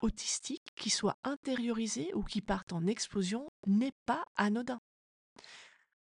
[0.00, 4.80] autistique qui soit intériorisé ou qui parte en explosion n'est pas anodin.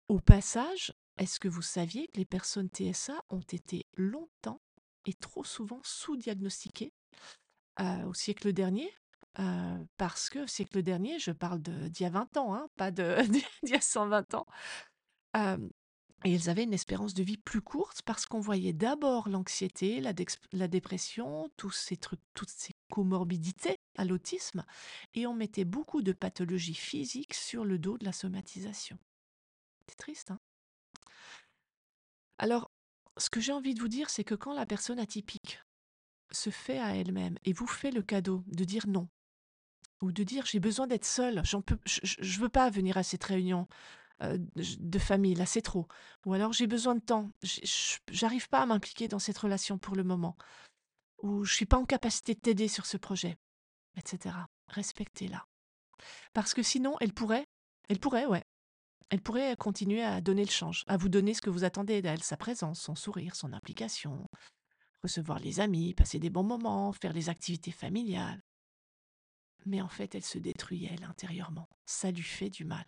[0.09, 4.61] Au passage, est-ce que vous saviez que les personnes TSA ont été longtemps
[5.07, 6.93] et trop souvent sous-diagnostiquées
[7.81, 8.91] euh, au siècle dernier?
[9.39, 13.45] Euh, parce que siècle dernier, je parle d'il y a 20 ans, hein, pas d'il
[13.65, 14.47] y a 120 ans,
[16.25, 20.13] et ils avaient une espérance de vie plus courte parce qu'on voyait d'abord l'anxiété, la,
[20.53, 24.65] la dépression, tous ces trucs, toutes ces comorbidités à l'autisme,
[25.15, 28.99] et on mettait beaucoup de pathologies physiques sur le dos de la somatisation.
[29.89, 30.36] C'est triste, hein?
[32.39, 32.71] Alors,
[33.17, 35.61] ce que j'ai envie de vous dire, c'est que quand la personne atypique
[36.31, 39.09] se fait à elle-même et vous fait le cadeau de dire non,
[40.03, 43.67] ou de dire j'ai besoin d'être seule, je ne veux pas venir à cette réunion
[44.21, 45.87] de famille, là c'est trop.
[46.25, 47.31] Ou alors j'ai besoin de temps,
[48.11, 50.37] j'arrive pas à m'impliquer dans cette relation pour le moment.
[51.23, 53.37] Ou je suis pas en capacité de t'aider sur ce projet,
[53.97, 54.35] etc.
[54.69, 55.47] Respectez-la.
[56.35, 57.47] Parce que sinon, elle pourrait,
[57.89, 58.45] elle pourrait, ouais,
[59.11, 62.23] elle pourrait continuer à donner le change, à vous donner ce que vous attendez d'elle,
[62.23, 64.29] sa présence, son sourire, son implication,
[65.03, 68.43] recevoir les amis, passer des bons moments, faire les activités familiales.
[69.65, 71.69] Mais en fait, elle se détruit, elle, intérieurement.
[71.87, 72.85] Ça lui fait du mal.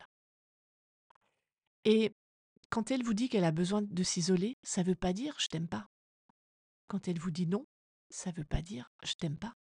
[1.85, 2.13] Et
[2.71, 5.49] quand elle vous dit qu'elle a besoin de s'isoler, ça ne veut pas dire je
[5.49, 5.89] t'aime pas.
[6.89, 7.67] Quand elle vous dit non,
[8.11, 9.55] ça ne veut pas dire je t'aime pas.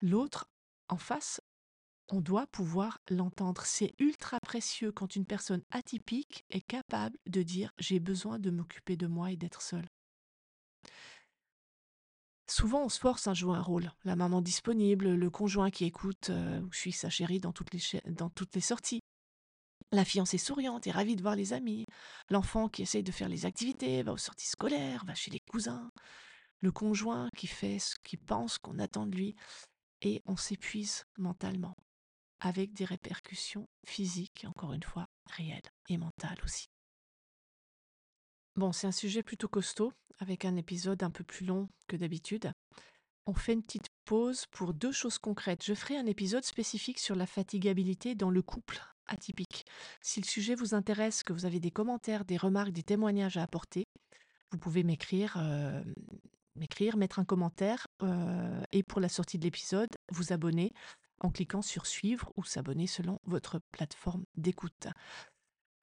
[0.00, 0.48] L'autre,
[0.88, 1.40] en face,
[2.08, 3.62] on doit pouvoir l'entendre.
[3.64, 8.96] C'est ultra précieux quand une personne atypique est capable de dire j'ai besoin de m'occuper
[8.96, 9.88] de moi et d'être seule.
[12.48, 13.90] Souvent, on se force à jouer un rôle.
[14.04, 17.74] La maman disponible, le conjoint qui écoute, euh, ou je suis sa chérie dans toutes
[17.74, 19.00] les, dans toutes les sorties.
[19.92, 21.86] La fiancée souriante et ravie de voir les amis.
[22.30, 25.90] L'enfant qui essaye de faire les activités, va aux sorties scolaires, va chez les cousins.
[26.60, 29.34] Le conjoint qui fait ce qu'il pense qu'on attend de lui.
[30.02, 31.74] Et on s'épuise mentalement,
[32.40, 36.68] avec des répercussions physiques, encore une fois, réelles et mentales aussi.
[38.56, 42.52] Bon, c'est un sujet plutôt costaud, avec un épisode un peu plus long que d'habitude.
[43.26, 45.64] On fait une petite pause pour deux choses concrètes.
[45.64, 49.66] Je ferai un épisode spécifique sur la fatigabilité dans le couple atypique.
[50.00, 53.42] Si le sujet vous intéresse, que vous avez des commentaires, des remarques, des témoignages à
[53.42, 53.84] apporter,
[54.52, 55.82] vous pouvez m'écrire, euh,
[56.54, 60.72] m'écrire, mettre un commentaire euh, et pour la sortie de l'épisode, vous abonner
[61.20, 64.88] en cliquant sur suivre ou s'abonner selon votre plateforme d'écoute.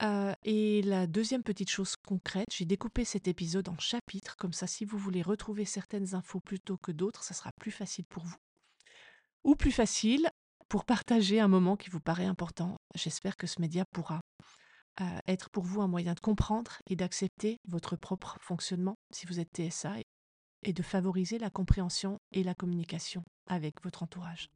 [0.01, 4.67] Euh, et la deuxième petite chose concrète, j'ai découpé cet épisode en chapitres, comme ça
[4.67, 8.35] si vous voulez retrouver certaines infos plutôt que d'autres, ça sera plus facile pour vous.
[9.43, 10.29] Ou plus facile
[10.67, 12.77] pour partager un moment qui vous paraît important.
[12.95, 14.21] J'espère que ce média pourra
[15.01, 19.39] euh, être pour vous un moyen de comprendre et d'accepter votre propre fonctionnement si vous
[19.39, 19.95] êtes TSA
[20.63, 24.49] et de favoriser la compréhension et la communication avec votre entourage.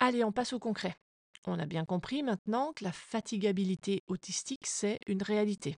[0.00, 0.96] Allez, on passe au concret.
[1.44, 5.76] On a bien compris maintenant que la fatigabilité autistique, c'est une réalité.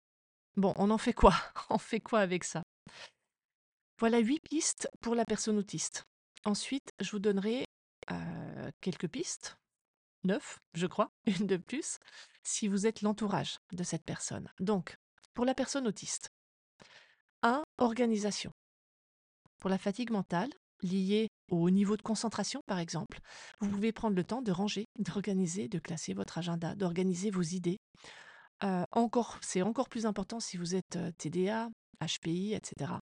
[0.55, 1.35] Bon, on en fait quoi?
[1.69, 2.63] On fait quoi avec ça?
[3.99, 6.05] Voilà huit pistes pour la personne autiste.
[6.45, 7.65] Ensuite, je vous donnerai
[8.11, 9.57] euh, quelques pistes,
[10.23, 11.99] neuf, je crois, une de plus,
[12.43, 14.49] si vous êtes l'entourage de cette personne.
[14.59, 14.97] Donc,
[15.33, 16.29] pour la personne autiste,
[17.43, 17.63] 1.
[17.77, 18.51] Organisation.
[19.59, 20.49] Pour la fatigue mentale,
[20.81, 23.19] liée au niveau de concentration, par exemple,
[23.59, 27.77] vous pouvez prendre le temps de ranger, d'organiser, de classer votre agenda, d'organiser vos idées.
[28.63, 31.69] Euh, encore, c'est encore plus important si vous êtes euh, TDA,
[32.01, 32.93] HPI, etc.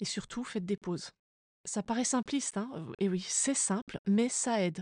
[0.00, 1.10] Et surtout, faites des pauses.
[1.64, 4.80] Ça paraît simpliste, hein et oui, c'est simple, mais ça aide.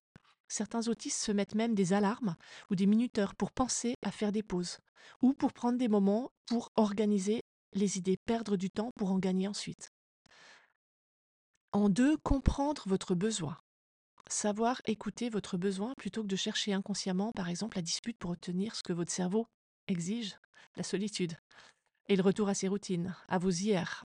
[0.49, 2.37] Certains autistes se mettent même des alarmes
[2.71, 4.79] ou des minuteurs pour penser à faire des pauses,
[5.21, 7.43] ou pour prendre des moments pour organiser
[7.75, 9.91] les idées, perdre du temps pour en gagner ensuite.
[11.73, 13.59] En deux, comprendre votre besoin.
[14.29, 18.75] Savoir écouter votre besoin plutôt que de chercher inconsciemment, par exemple, la dispute pour obtenir
[18.75, 19.47] ce que votre cerveau
[19.87, 20.39] exige,
[20.77, 21.37] la solitude,
[22.09, 24.05] et le retour à ses routines, à vos hier.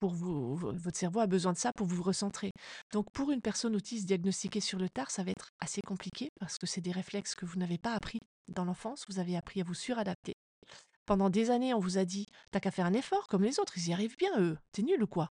[0.00, 2.50] Pour vous, votre cerveau a besoin de ça pour vous recentrer.
[2.92, 6.58] Donc pour une personne autiste diagnostiquée sur le tard, ça va être assez compliqué parce
[6.58, 9.64] que c'est des réflexes que vous n'avez pas appris dans l'enfance, vous avez appris à
[9.64, 10.34] vous suradapter.
[11.06, 13.78] Pendant des années, on vous a dit: «Tu qu'à faire un effort comme les autres,
[13.78, 14.56] ils y arrivent bien eux.
[14.72, 15.30] Tu nul ou quoi?»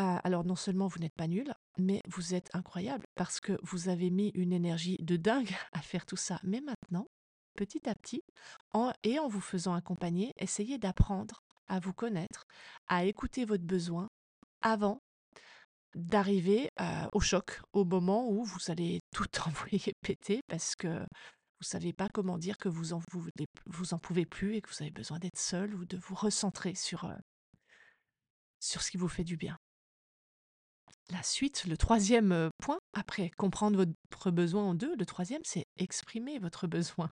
[0.00, 3.88] Ah, alors non seulement vous n'êtes pas nul, mais vous êtes incroyable parce que vous
[3.88, 6.38] avez mis une énergie de dingue à faire tout ça.
[6.44, 7.08] Mais maintenant,
[7.56, 8.22] petit à petit,
[9.02, 12.44] et en vous faisant accompagner, essayez d'apprendre à vous connaître,
[12.86, 14.08] à écouter votre besoin
[14.62, 15.00] avant
[15.96, 16.70] d'arriver,
[17.12, 21.00] au choc, au moment où vous allez tout envoyer péter parce que
[21.58, 23.00] vous savez pas comment dire que vous en
[23.66, 26.76] vous en pouvez plus et que vous avez besoin d'être seul ou de vous recentrer
[26.76, 27.12] sur,
[28.60, 29.58] sur ce qui vous fait du bien.
[31.10, 36.38] La suite, le troisième point, après comprendre votre besoin en deux, le troisième, c'est exprimer
[36.38, 37.10] votre besoin.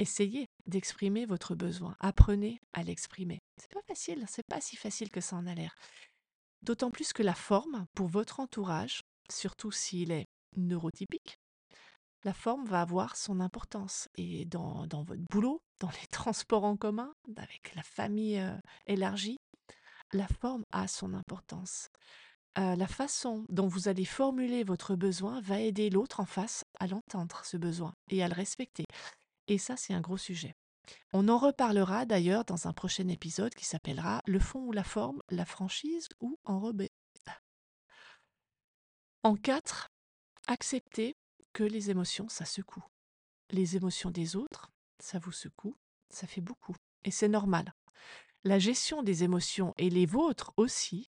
[0.00, 1.94] Essayez d'exprimer votre besoin.
[2.00, 3.38] Apprenez à l'exprimer.
[3.56, 5.74] C'est pas facile, c'est pas si facile que ça en a l'air.
[6.62, 11.36] D'autant plus que la forme, pour votre entourage, surtout s'il est neurotypique,
[12.24, 14.08] la forme va avoir son importance.
[14.16, 18.42] Et dans, dans votre boulot, dans les transports en commun, avec la famille
[18.86, 19.38] élargie,
[20.12, 21.88] la forme a son importance.
[22.56, 27.42] La façon dont vous allez formuler votre besoin va aider l'autre en face à l'entendre,
[27.44, 28.84] ce besoin, et à le respecter.
[29.46, 30.54] Et ça, c'est un gros sujet.
[31.12, 35.20] On en reparlera d'ailleurs dans un prochain épisode qui s'appellera Le fond ou la forme,
[35.30, 36.90] la franchise ou enrobé.
[39.22, 39.88] En quatre,
[40.46, 41.14] acceptez
[41.52, 42.84] que les émotions, ça secoue.
[43.50, 45.76] Les émotions des autres, ça vous secoue,
[46.08, 46.76] ça fait beaucoup.
[47.04, 47.74] Et c'est normal.
[48.44, 51.10] La gestion des émotions et les vôtres aussi,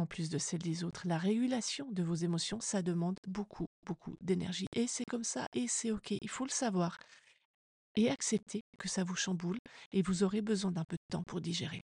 [0.00, 4.16] en plus de celles des autres, la régulation de vos émotions, ça demande beaucoup, beaucoup
[4.20, 4.66] d'énergie.
[4.74, 6.98] Et c'est comme ça, et c'est OK, il faut le savoir
[7.96, 9.58] et acceptez que ça vous chamboule
[9.92, 11.82] et vous aurez besoin d'un peu de temps pour digérer.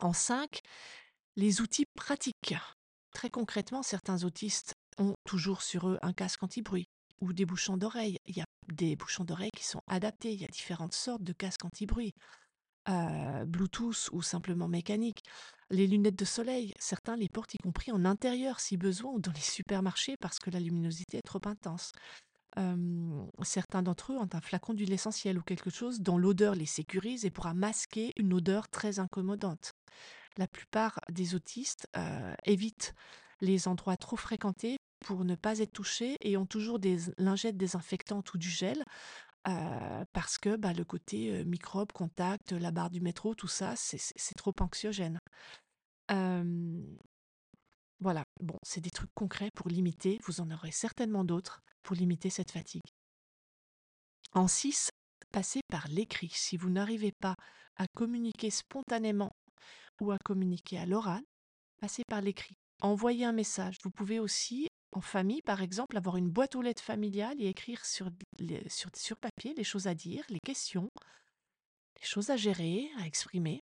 [0.00, 0.60] En 5,
[1.36, 2.54] les outils pratiques.
[3.14, 6.86] Très concrètement, certains autistes ont toujours sur eux un casque anti-bruit
[7.20, 8.18] ou des bouchons d'oreilles.
[8.26, 10.32] Il y a des bouchons d'oreilles qui sont adaptés.
[10.32, 12.12] Il y a différentes sortes de casques anti-bruit.
[12.88, 15.22] Euh, Bluetooth ou simplement mécanique.
[15.70, 19.32] Les lunettes de soleil, certains les portent y compris en intérieur si besoin ou dans
[19.32, 21.92] les supermarchés parce que la luminosité est trop intense
[23.42, 27.24] certains d'entre eux ont un flacon d'huile essentielle ou quelque chose dont l'odeur les sécurise
[27.24, 29.74] et pourra masquer une odeur très incommodante.
[30.36, 31.88] La plupart des autistes
[32.44, 32.94] évitent
[33.40, 38.34] les endroits trop fréquentés pour ne pas être touchés et ont toujours des lingettes désinfectantes
[38.34, 38.82] ou du gel
[40.12, 44.54] parce que bah, le côté microbe, contact, la barre du métro, tout ça, c'est trop
[44.60, 45.18] anxiogène.
[48.00, 52.30] voilà, bon, c'est des trucs concrets pour limiter, vous en aurez certainement d'autres pour limiter
[52.30, 52.82] cette fatigue.
[54.32, 54.90] En 6,
[55.32, 56.30] passez par l'écrit.
[56.32, 57.34] Si vous n'arrivez pas
[57.76, 59.32] à communiquer spontanément
[60.00, 61.22] ou à communiquer à l'oral,
[61.80, 62.56] passez par l'écrit.
[62.80, 63.76] Envoyez un message.
[63.82, 67.84] Vous pouvez aussi, en famille par exemple, avoir une boîte aux lettres familiale et écrire
[67.84, 68.10] sur,
[69.20, 70.90] papier les choses à dire, les questions,
[72.00, 73.62] les choses à gérer, à exprimer,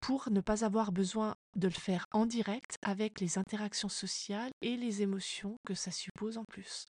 [0.00, 4.76] pour ne pas avoir besoin de le faire en direct avec les interactions sociales et
[4.76, 6.86] les émotions que ça suppose en plus.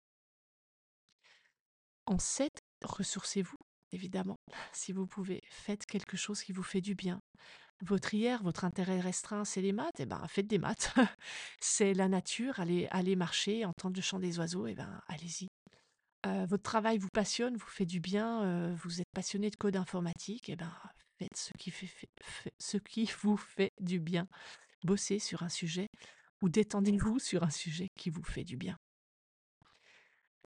[2.07, 2.51] En 7,
[2.83, 3.59] ressourcez-vous,
[3.93, 4.39] évidemment.
[4.73, 7.21] Si vous pouvez, faites quelque chose qui vous fait du bien.
[7.83, 10.95] Votre hier, votre intérêt restreint, c'est les maths, et eh ben faites des maths.
[11.61, 15.49] c'est la nature, allez, allez marcher, entendre le chant des oiseaux, et eh ben allez-y.
[16.25, 19.75] Euh, votre travail vous passionne, vous fait du bien, euh, vous êtes passionné de code
[19.77, 20.73] informatique, et eh ben
[21.19, 21.73] faites ce qui,
[22.61, 24.29] ce qui vous fait du bien.
[24.85, 25.89] Bossez sur un sujet
[26.41, 28.77] ou détendez-vous sur un sujet qui vous fait du bien.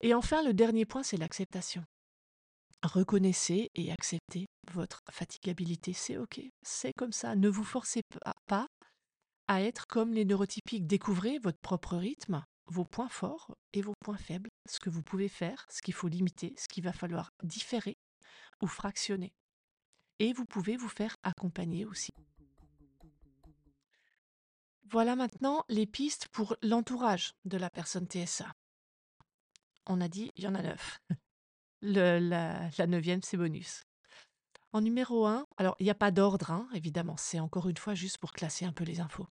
[0.01, 1.83] Et enfin, le dernier point, c'est l'acceptation.
[2.83, 5.93] Reconnaissez et acceptez votre fatigabilité.
[5.93, 7.35] C'est OK, c'est comme ça.
[7.35, 8.01] Ne vous forcez
[8.47, 8.67] pas
[9.47, 10.87] à être comme les neurotypiques.
[10.87, 15.29] Découvrez votre propre rythme, vos points forts et vos points faibles, ce que vous pouvez
[15.29, 17.97] faire, ce qu'il faut limiter, ce qu'il va falloir différer
[18.61, 19.31] ou fractionner.
[20.19, 22.11] Et vous pouvez vous faire accompagner aussi.
[24.89, 28.51] Voilà maintenant les pistes pour l'entourage de la personne TSA
[29.87, 30.99] on a dit, il y en a neuf.
[31.87, 33.85] La, neuvième, c'est bonus.
[34.73, 37.93] En numéro un, alors il n'y a pas d'ordre, hein, évidemment, c'est encore une fois
[37.93, 39.27] juste pour classer un peu les infos.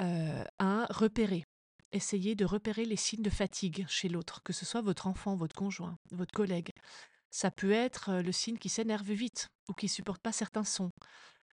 [0.00, 1.44] Euh, un, repérer.
[1.92, 5.54] Essayez de repérer les signes de fatigue chez l'autre, que ce soit votre enfant, votre
[5.54, 6.70] conjoint, votre collègue.
[7.30, 10.90] Ça peut être euh, le signe qui s'énerve vite ou qui supporte pas certains sons,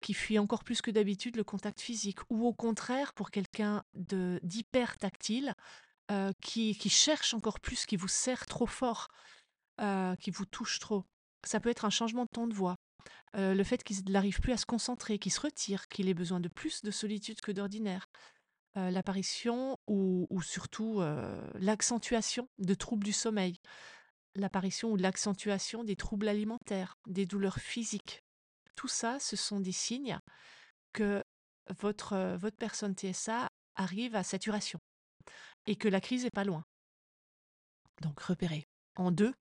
[0.01, 4.97] qui fuit encore plus que d'habitude le contact physique, ou au contraire pour quelqu'un d'hyper
[4.97, 5.55] tactile,
[6.11, 9.09] euh, qui, cherche encore plus, qui vous serre trop fort,
[9.81, 11.05] euh, qui vous touche trop.
[11.45, 12.77] Ça peut être un changement de ton de voix,
[13.37, 16.41] euh, le fait qu'il n'arrive plus à se concentrer, qu'il se retire, qu'il ait besoin
[16.41, 18.07] de plus de solitude que d'ordinaire,
[18.75, 21.03] l'apparition ou, ou surtout
[21.57, 23.61] l'accentuation de troubles du sommeil.
[24.35, 28.23] l'apparition ou l'accentuation des troubles alimentaires, des douleurs physiques.
[28.77, 30.19] Tout ça, ce sont des signes
[30.93, 31.23] que
[31.79, 34.79] votre, euh, votre personne TSA arrive à saturation
[35.67, 36.65] et que la crise n'est pas loin.
[38.01, 38.67] Donc repérez.
[38.97, 39.33] En deux,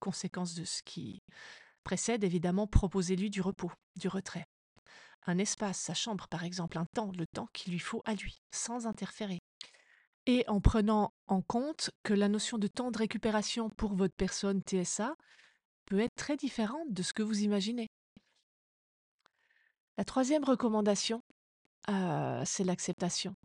[0.00, 1.22] conséquence de ce qui
[1.84, 4.46] précède, évidemment, proposez-lui du repos, du retrait.
[5.26, 8.42] Un espace, sa chambre par exemple, un temps, le temps qu'il lui faut à lui,
[8.50, 9.40] sans interférer.
[10.26, 14.62] Et en prenant en compte que la notion de temps de récupération pour votre personne
[14.62, 15.14] TSA
[15.86, 17.88] peut être très différente de ce que vous imaginez.
[19.98, 21.22] La troisième recommandation,
[21.88, 23.36] euh, c'est l'acceptation.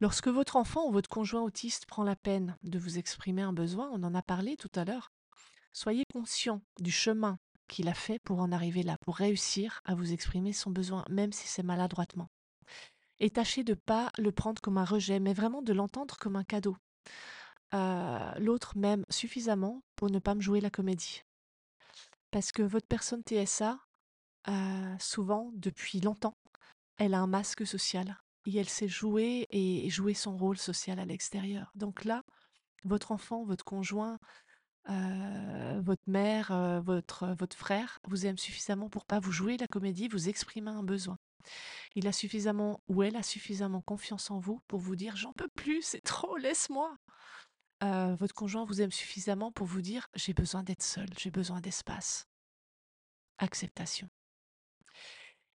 [0.00, 3.90] Lorsque votre enfant ou votre conjoint autiste prend la peine de vous exprimer un besoin,
[3.92, 5.10] on en a parlé tout à l'heure,
[5.74, 10.12] soyez conscient du chemin qu'il a fait pour en arriver là, pour réussir à vous
[10.12, 12.30] exprimer son besoin, même si c'est maladroitement.
[13.20, 16.36] Et tâchez de ne pas le prendre comme un rejet, mais vraiment de l'entendre comme
[16.36, 16.76] un cadeau.
[17.74, 21.22] Euh, l'autre m'aime suffisamment pour ne pas me jouer la comédie.
[22.30, 23.78] Parce que votre personne TSA,
[24.48, 26.36] euh, souvent, depuis longtemps,
[26.96, 28.16] elle a un masque social
[28.46, 31.72] et elle sait jouer et jouer son rôle social à l'extérieur.
[31.74, 32.22] Donc là,
[32.84, 34.18] votre enfant, votre conjoint,
[34.86, 40.28] votre mère, votre, votre frère vous aime suffisamment pour pas vous jouer la comédie, vous
[40.28, 41.18] exprimer un besoin.
[41.94, 45.48] Il a suffisamment ou elle a suffisamment confiance en vous pour vous dire j'en peux
[45.48, 46.96] plus, c'est trop, laisse-moi.
[47.80, 52.26] Votre conjoint vous aime suffisamment pour vous dire j'ai besoin d'être seul, j'ai besoin d'espace.
[53.38, 54.08] Acceptation.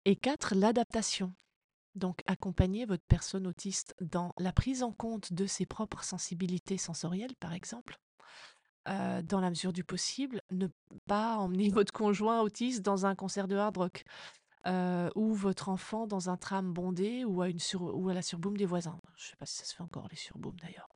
[0.04, 1.34] Et quatre, l'adaptation.
[1.96, 7.34] Donc accompagner votre personne autiste dans la prise en compte de ses propres sensibilités sensorielles,
[7.40, 7.98] par exemple,
[9.22, 10.66] dans la mesure du possible, ne
[11.06, 14.04] pas emmener votre conjoint autiste dans un concert de hard rock,
[15.14, 18.66] ou votre enfant dans un tram bondé ou à, une ou à la surboom des
[18.66, 19.00] voisins.
[19.16, 20.88] Je ne sais pas si ça se fait encore, les surbooms d'ailleurs.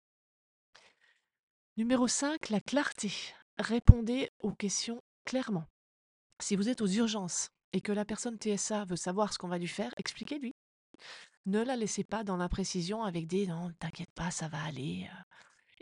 [1.76, 3.10] Numéro 5, la clarté.
[3.58, 5.66] Répondez aux questions clairement.
[6.40, 9.58] Si vous êtes aux urgences et que la personne TSA veut savoir ce qu'on va
[9.58, 10.54] lui faire, expliquez-lui.
[11.46, 15.08] Ne la laissez pas dans l'imprécision avec des non, t'inquiète pas, ça va aller.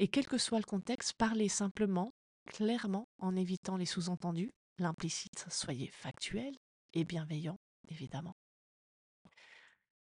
[0.02, 2.12] Et quel que soit le contexte, parlez simplement,
[2.46, 6.58] clairement, en évitant les sous-entendus, l'implicite, soyez factuel
[6.92, 8.34] et bienveillant, évidemment.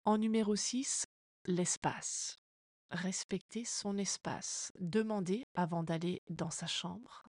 [0.04, 1.06] En numéro 6,
[1.46, 2.36] l'espace.
[2.90, 4.70] Respectez son espace.
[4.78, 7.22] Demandez avant d'aller dans sa chambre.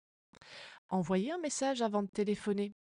[0.90, 2.74] Envoyez un message avant de téléphoner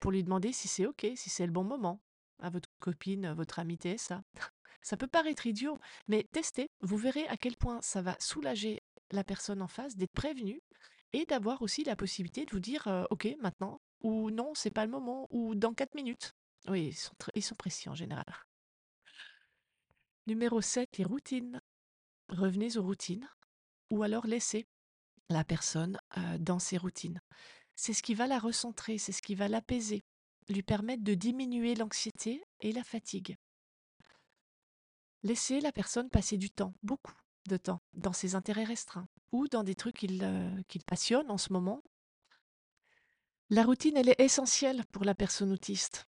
[0.00, 2.00] pour lui demander si c'est OK, si c'est le bon moment
[2.38, 4.22] à votre copine, votre amie TSA.
[4.80, 8.80] Ça peut paraître idiot, mais testez, vous verrez à quel point ça va soulager
[9.12, 10.60] la personne en face, d'être prévenu
[11.12, 14.90] et d'avoir aussi la possibilité de vous dire OK maintenant ou non, c'est pas le
[14.90, 16.34] moment ou dans 4 minutes.
[16.68, 16.94] Oui,
[17.34, 18.26] ils sont, précis en général.
[20.26, 21.62] Numéro 7, les routines.
[22.28, 23.28] Revenez aux routines
[23.90, 24.66] ou alors laissez
[25.30, 25.98] la personne
[26.38, 27.20] dans ses routines.
[27.74, 30.04] C'est ce qui va la recentrer, c'est ce qui va l'apaiser,
[30.48, 33.36] lui permettre de diminuer l'anxiété et la fatigue.
[35.22, 37.14] Laissez la personne passer du temps, beaucoup,
[37.48, 41.52] de temps dans ses intérêts restreints ou dans des trucs qu'il euh, passionne en ce
[41.52, 41.82] moment.
[43.50, 46.06] La routine, elle est essentielle pour la personne autiste.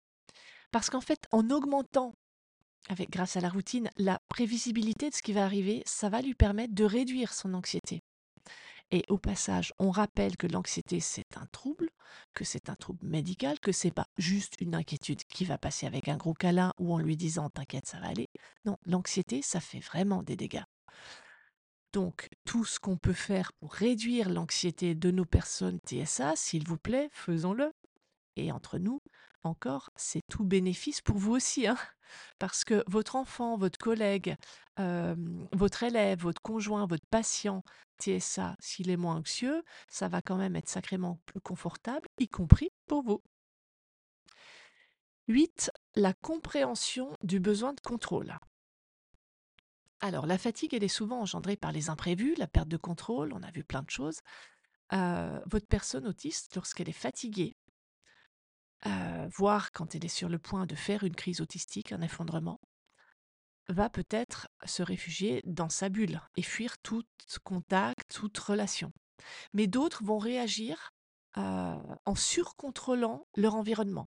[0.70, 2.14] Parce qu'en fait, en augmentant,
[2.88, 6.34] avec, grâce à la routine, la prévisibilité de ce qui va arriver, ça va lui
[6.34, 8.02] permettre de réduire son anxiété.
[8.90, 11.90] Et au passage, on rappelle que l'anxiété, c'est un trouble,
[12.32, 16.08] que c'est un trouble médical, que c'est pas juste une inquiétude qui va passer avec
[16.08, 18.30] un gros câlin ou en lui disant t'inquiète, ça va aller.
[18.64, 20.64] Non, l'anxiété, ça fait vraiment des dégâts.
[21.92, 26.76] Donc, tout ce qu'on peut faire pour réduire l'anxiété de nos personnes TSA, s'il vous
[26.76, 27.72] plaît, faisons-le.
[28.36, 29.00] Et entre nous,
[29.42, 31.66] encore, c'est tout bénéfice pour vous aussi.
[31.66, 31.78] Hein
[32.38, 34.36] Parce que votre enfant, votre collègue,
[34.76, 37.62] votre élève, votre conjoint, votre patient
[38.00, 42.70] TSA, s'il est moins anxieux, ça va quand même être sacrément plus confortable, y compris
[42.86, 43.22] pour vous.
[45.26, 45.70] 8.
[45.96, 48.38] La compréhension du besoin de contrôle.
[50.00, 53.42] Alors, la fatigue, elle est souvent engendrée par les imprévus, la perte de contrôle, on
[53.42, 54.20] a vu plein de choses.
[54.92, 57.56] Euh, votre personne autiste, lorsqu'elle est fatiguée,
[58.86, 62.60] euh, voire quand elle est sur le point de faire une crise autistique, un effondrement,
[63.68, 67.02] va peut-être se réfugier dans sa bulle et fuir tout
[67.44, 68.92] contact, toute relation.
[69.52, 70.90] Mais d'autres vont réagir
[71.36, 71.76] euh,
[72.06, 74.08] en surcontrôlant leur environnement.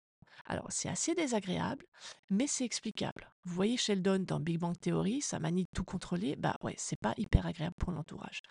[0.47, 1.87] Alors, c'est assez désagréable,
[2.31, 3.31] mais c'est explicable.
[3.45, 6.99] Vous voyez Sheldon dans Big Bang Theory, sa manie de tout contrôler, bah ouais, c'est
[6.99, 8.43] pas hyper agréable pour l'entourage.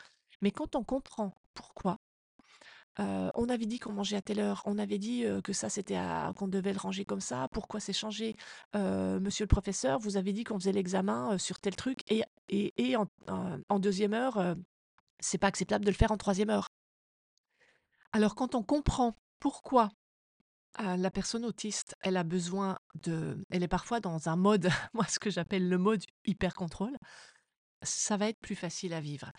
[0.42, 2.00] Mais quand on comprend pourquoi,
[3.00, 6.00] euh, on avait dit qu'on mangeait à telle heure, on avait dit que ça c'était
[6.36, 8.36] qu'on devait le ranger comme ça, pourquoi c'est changé
[8.74, 13.80] Monsieur le professeur, vous avez dit qu'on faisait l'examen sur tel truc, et, et, en,
[13.80, 14.56] deuxième heure,
[15.20, 16.68] c'est pas acceptable de le faire en troisième heure.
[18.12, 19.90] Alors quand on comprend pourquoi
[20.80, 23.38] euh, la personne autiste, elle a besoin de...
[23.50, 26.98] Elle est parfois dans un mode, moi ce que j'appelle le mode hyper-contrôle,
[27.84, 29.32] ça va être plus facile à vivre.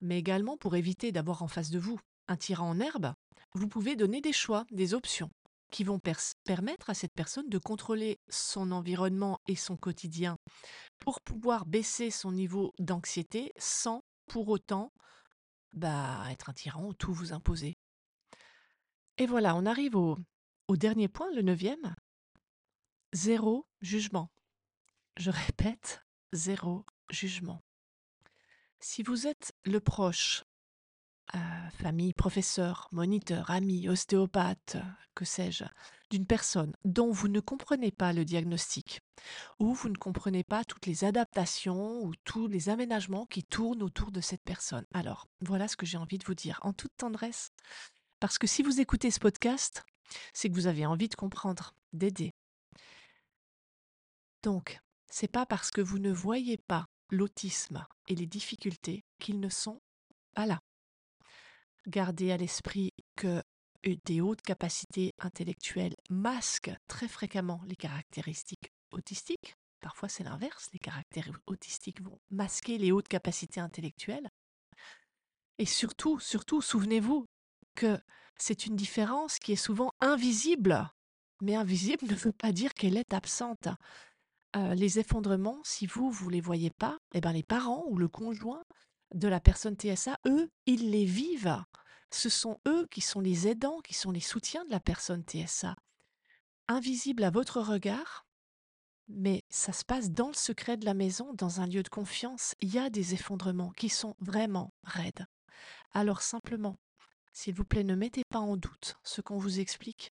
[0.00, 3.14] Mais également pour éviter d'avoir en face de vous un tyran en herbe,
[3.54, 5.30] vous pouvez donner des choix, des options
[5.70, 6.00] qui vont
[6.44, 10.36] permettre à cette personne de contrôler son environnement et son quotidien
[11.00, 14.92] pour pouvoir baisser son niveau d'anxiété sans pour autant
[15.72, 17.76] bah, être un tyran ou tout vous imposer.
[19.18, 20.16] Et voilà, on arrive au,
[20.68, 21.94] au dernier point, le neuvième.
[23.12, 24.30] Zéro jugement.
[25.16, 27.62] Je répète, zéro jugement.
[28.80, 30.44] Si vous êtes le proche,
[31.34, 34.76] euh, famille, professeur, moniteur, ami, ostéopathe,
[35.14, 35.64] que sais-je,
[36.10, 39.00] d'une personne dont vous ne comprenez pas le diagnostic,
[39.58, 44.10] ou vous ne comprenez pas toutes les adaptations ou tous les aménagements qui tournent autour
[44.10, 44.84] de cette personne.
[44.92, 47.50] Alors, voilà ce que j'ai envie de vous dire en toute tendresse.
[48.20, 49.84] Parce que si vous écoutez ce podcast,
[50.32, 52.32] c'est que vous avez envie de comprendre, d'aider.
[54.42, 54.78] Donc,
[55.10, 59.80] c'est pas parce que vous ne voyez pas l'autisme et les difficultés qu'ils ne sont
[60.34, 60.60] pas là.
[61.86, 63.42] Gardez à l'esprit que
[64.04, 69.56] des hautes capacités intellectuelles masquent très fréquemment les caractéristiques autistiques.
[69.80, 74.30] Parfois c'est l'inverse, les caractères autistiques vont masquer les hautes capacités intellectuelles.
[75.58, 77.26] Et surtout, surtout, souvenez-vous
[77.74, 78.00] que
[78.38, 80.90] c'est une différence qui est souvent invisible.
[81.40, 83.68] Mais invisible ne veut pas dire qu'elle est absente
[84.54, 88.62] les effondrements, si vous, vous les voyez pas, eh ben, les parents ou le conjoint
[89.14, 91.62] de la personne TSA, eux, ils les vivent.
[92.10, 95.74] Ce sont eux qui sont les aidants, qui sont les soutiens de la personne TSA.
[96.68, 98.26] Invisible à votre regard,
[99.08, 102.54] mais ça se passe dans le secret de la maison, dans un lieu de confiance.
[102.60, 105.26] Il y a des effondrements qui sont vraiment raides.
[105.92, 106.76] Alors simplement,
[107.34, 110.12] s'il vous plaît, ne mettez pas en doute ce qu'on vous explique.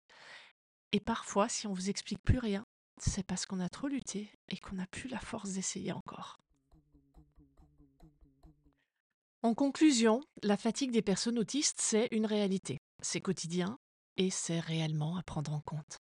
[0.93, 2.65] Et parfois, si on vous explique plus rien,
[2.99, 6.39] c'est parce qu'on a trop lutté et qu'on n'a plus la force d'essayer encore.
[9.43, 12.79] En conclusion, la fatigue des personnes autistes, c'est une réalité.
[13.03, 13.79] C'est quotidien
[14.17, 15.99] et c'est réellement à prendre en compte.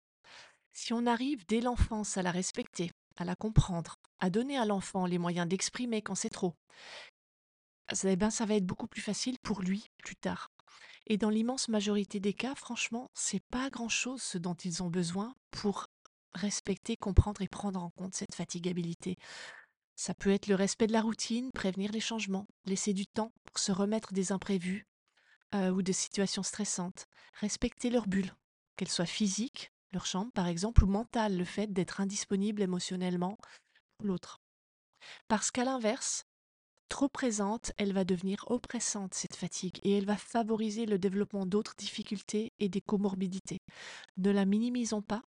[0.72, 5.06] Si on arrive dès l'enfance à la respecter, à la comprendre, à donner à l'enfant
[5.06, 6.54] les moyens d'exprimer quand c'est trop,
[8.04, 10.50] eh ben, ça va être beaucoup plus facile pour lui plus tard.
[11.10, 14.90] Et dans l'immense majorité des cas, franchement, c'est pas grand chose ce dont ils ont
[14.90, 15.88] besoin pour
[16.34, 19.16] respecter, comprendre et prendre en compte cette fatigabilité.
[19.96, 23.58] Ça peut être le respect de la routine, prévenir les changements, laisser du temps pour
[23.58, 24.86] se remettre des imprévus
[25.52, 27.06] euh, ou des situations stressantes,
[27.40, 28.32] respecter leur bulle,
[28.76, 33.36] qu'elle soit physique, leur chambre par exemple, ou mentale, le fait d'être indisponible émotionnellement
[34.00, 34.40] l'autre.
[35.26, 36.24] Parce qu'à l'inverse,
[36.90, 41.74] trop présente, elle va devenir oppressante, cette fatigue, et elle va favoriser le développement d'autres
[41.78, 43.60] difficultés et des comorbidités.
[44.18, 45.22] Ne la minimisons pas,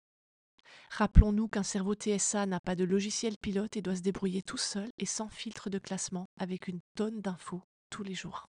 [0.90, 4.90] Rappelons-nous qu'un cerveau TSA n'a pas de logiciel pilote et doit se débrouiller tout seul
[4.98, 8.48] et sans filtre de classement avec une tonne d'infos tous les jours.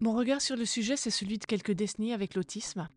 [0.00, 2.88] Mon regard sur le sujet, c'est celui de quelques décennies avec l'autisme.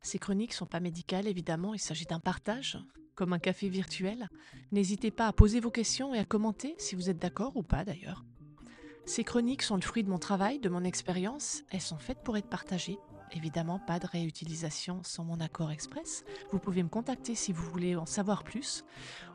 [0.00, 2.78] Ces chroniques sont pas médicales, évidemment, il s'agit d'un partage,
[3.14, 4.28] comme un café virtuel.
[4.72, 7.84] N'hésitez pas à poser vos questions et à commenter si vous êtes d'accord ou pas
[7.84, 8.24] d'ailleurs.
[9.06, 12.36] Ces chroniques sont le fruit de mon travail, de mon expérience, elles sont faites pour
[12.36, 12.98] être partagées
[13.32, 16.24] Évidemment, pas de réutilisation sans mon accord express.
[16.50, 18.84] Vous pouvez me contacter si vous voulez en savoir plus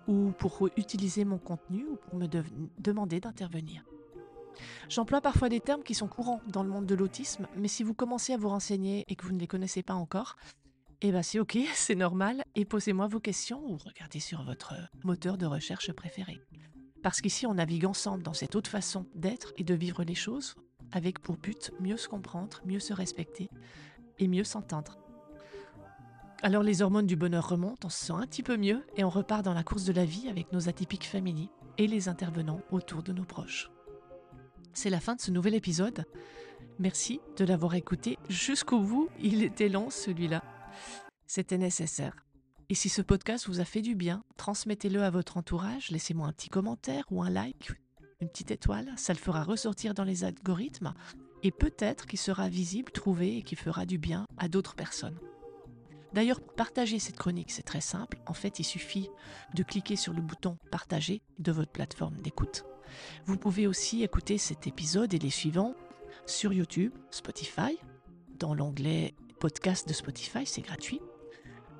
[0.08, 2.28] ou pour utiliser mon contenu ou pour me
[2.78, 3.86] demander d'intervenir.
[4.90, 7.94] J'emploie parfois des termes qui sont courants dans le monde de l'autisme, mais si vous
[7.94, 10.36] commencez à vous renseigner et que vous ne les connaissez pas encore,
[11.02, 14.74] eh ben c'est ok, c'est normal, et posez-moi vos questions ou regardez sur votre
[15.04, 16.40] moteur de recherche préféré.
[17.04, 20.56] Parce qu'ici, on navigue ensemble dans cette autre façon d'être et de vivre les choses,
[20.92, 23.50] avec pour but mieux se comprendre, mieux se respecter
[24.18, 24.98] et mieux s'entendre.
[26.42, 29.10] Alors les hormones du bonheur remontent, on se sent un petit peu mieux et on
[29.10, 33.04] repart dans la course de la vie avec nos atypiques familles et les intervenants autour
[33.04, 33.70] de nos proches.
[34.74, 36.06] C'est la fin de ce nouvel épisode.
[36.80, 39.10] Merci de l'avoir écouté jusqu'au bout.
[39.20, 40.44] Il était long celui-là.
[41.28, 42.26] C'était nécessaire.
[42.70, 46.34] Et si ce podcast vous a fait du bien, transmettez-le à votre entourage, laissez-moi un
[46.34, 47.72] petit commentaire ou un like,
[48.22, 50.94] une petite étoile, ça le fera ressortir dans les algorithmes
[51.44, 55.20] et peut-être qu'il sera visible, trouvé et qui fera du bien à d'autres personnes.
[56.14, 58.18] D'ailleurs, partager cette chronique, c'est très simple.
[58.26, 59.10] En fait, il suffit
[59.54, 62.64] de cliquer sur le bouton Partager de votre plateforme d'écoute.
[63.26, 65.76] Vous pouvez aussi écouter cet épisode et les suivants
[66.26, 67.78] sur YouTube, Spotify,
[68.40, 71.02] dans l'onglet Podcast de Spotify, c'est gratuit.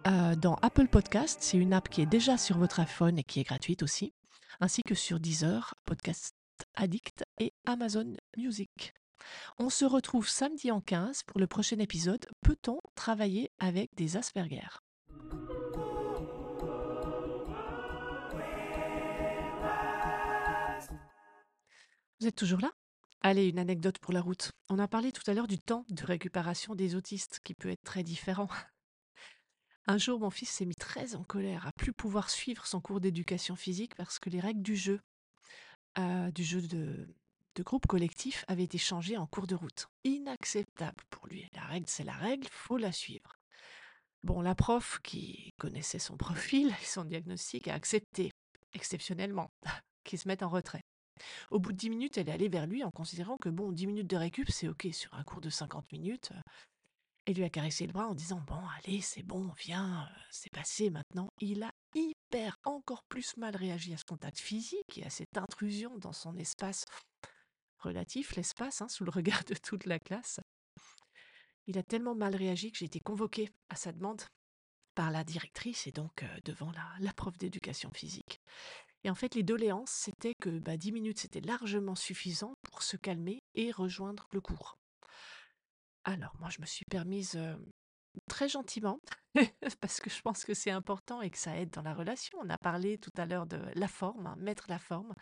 [0.08, 3.40] Euh, dans Apple Podcast, c'est une app qui est déjà sur votre iPhone et qui
[3.40, 4.14] est gratuite aussi,
[4.60, 6.36] ainsi que sur Deezer, Podcast
[6.76, 8.94] Addict et Amazon Music.
[9.58, 12.26] On se retrouve samedi en 15 pour le prochain épisode.
[12.42, 14.68] Peut-on travailler avec des Asperger?
[22.20, 22.72] Vous êtes toujours là?
[23.22, 24.52] Allez, une anecdote pour la route.
[24.70, 27.84] On a parlé tout à l'heure du temps de récupération des autistes qui peut être
[27.84, 28.48] très différent.
[29.88, 33.00] Un jour, mon fils s'est mis très en colère à plus pouvoir suivre son cours
[33.00, 35.00] d'éducation physique parce que les règles du jeu,
[36.00, 37.08] euh, du jeu de,
[37.60, 39.88] groupe collectif, avaient été changées en cours de route.
[40.04, 41.48] Inacceptable pour lui.
[41.54, 43.36] La règle, c'est la règle, faut la suivre.
[44.24, 48.32] Bon, la prof, qui connaissait son profil et son diagnostic, a accepté,
[48.74, 49.52] exceptionnellement,
[50.04, 50.84] qu'il se mette en retrait.
[51.52, 53.88] Au bout de 10 minutes, elle est allée vers lui en considérant que bon, 10
[53.88, 56.32] minutes de récup, c'est OK sur un cours de 50 minutes.
[57.26, 60.90] Elle lui a caressé le bras en disant Bon, allez, c'est bon, viens, c'est passé
[60.90, 61.30] maintenant.
[61.40, 65.98] Il a hyper encore plus mal réagi à ce contact physique et à cette intrusion
[65.98, 66.86] dans son espace
[67.80, 70.40] relatif, l'espace, hein, sous le regard de toute la classe.
[71.68, 74.22] Il a tellement mal réagi que j'ai été convoquée à sa demande
[74.94, 78.40] par la directrice et donc devant la, la prof d'éducation physique.
[79.06, 82.98] Et en fait, les doléances, c'était que bah, 10 minutes, c'était largement suffisant pour se
[82.98, 84.80] calmer et rejoindre le cours.
[86.06, 87.40] Alors, moi, je me suis permise
[88.28, 88.98] très gentiment,
[89.80, 92.40] parce que je pense que c'est important et que ça aide dans la relation.
[92.42, 95.14] On a parlé tout à l'heure de la forme, hein, mettre la forme.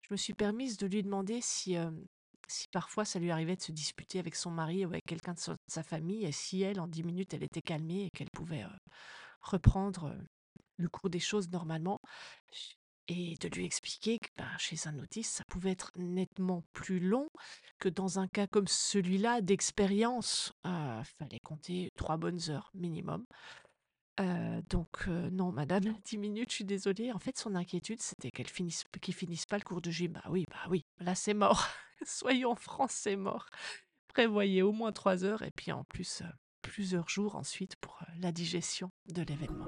[0.00, 1.76] Je me suis permise de lui demander si,
[2.48, 5.56] si parfois ça lui arrivait de se disputer avec son mari ou avec quelqu'un de,
[5.68, 8.66] sa famille, et si elle, en 10 minutes, elle était calmée et qu'elle pouvait
[9.42, 10.12] reprendre
[10.76, 12.00] le cours des choses normalement
[13.08, 17.28] et de lui expliquer que ben, chez un autiste, ça pouvait être nettement plus long
[17.78, 20.52] que dans un cas comme celui-là d'expérience.
[20.64, 23.24] Il euh, fallait compter trois bonnes heures minimum.
[24.20, 27.12] Euh, donc euh, non, madame, 10 minutes, je suis désolée.
[27.12, 30.12] En fait, son inquiétude, c'était qu'elle finisse, qu'il finisse pas le cours de gym.
[30.12, 31.68] Bah oui, bah oui, là c'est mort.
[32.06, 33.46] Soyons francs, c'est mort.
[34.08, 36.22] Prévoyez au moins trois heures et puis en plus
[36.60, 39.66] plusieurs jours ensuite pour la digestion de l'événement.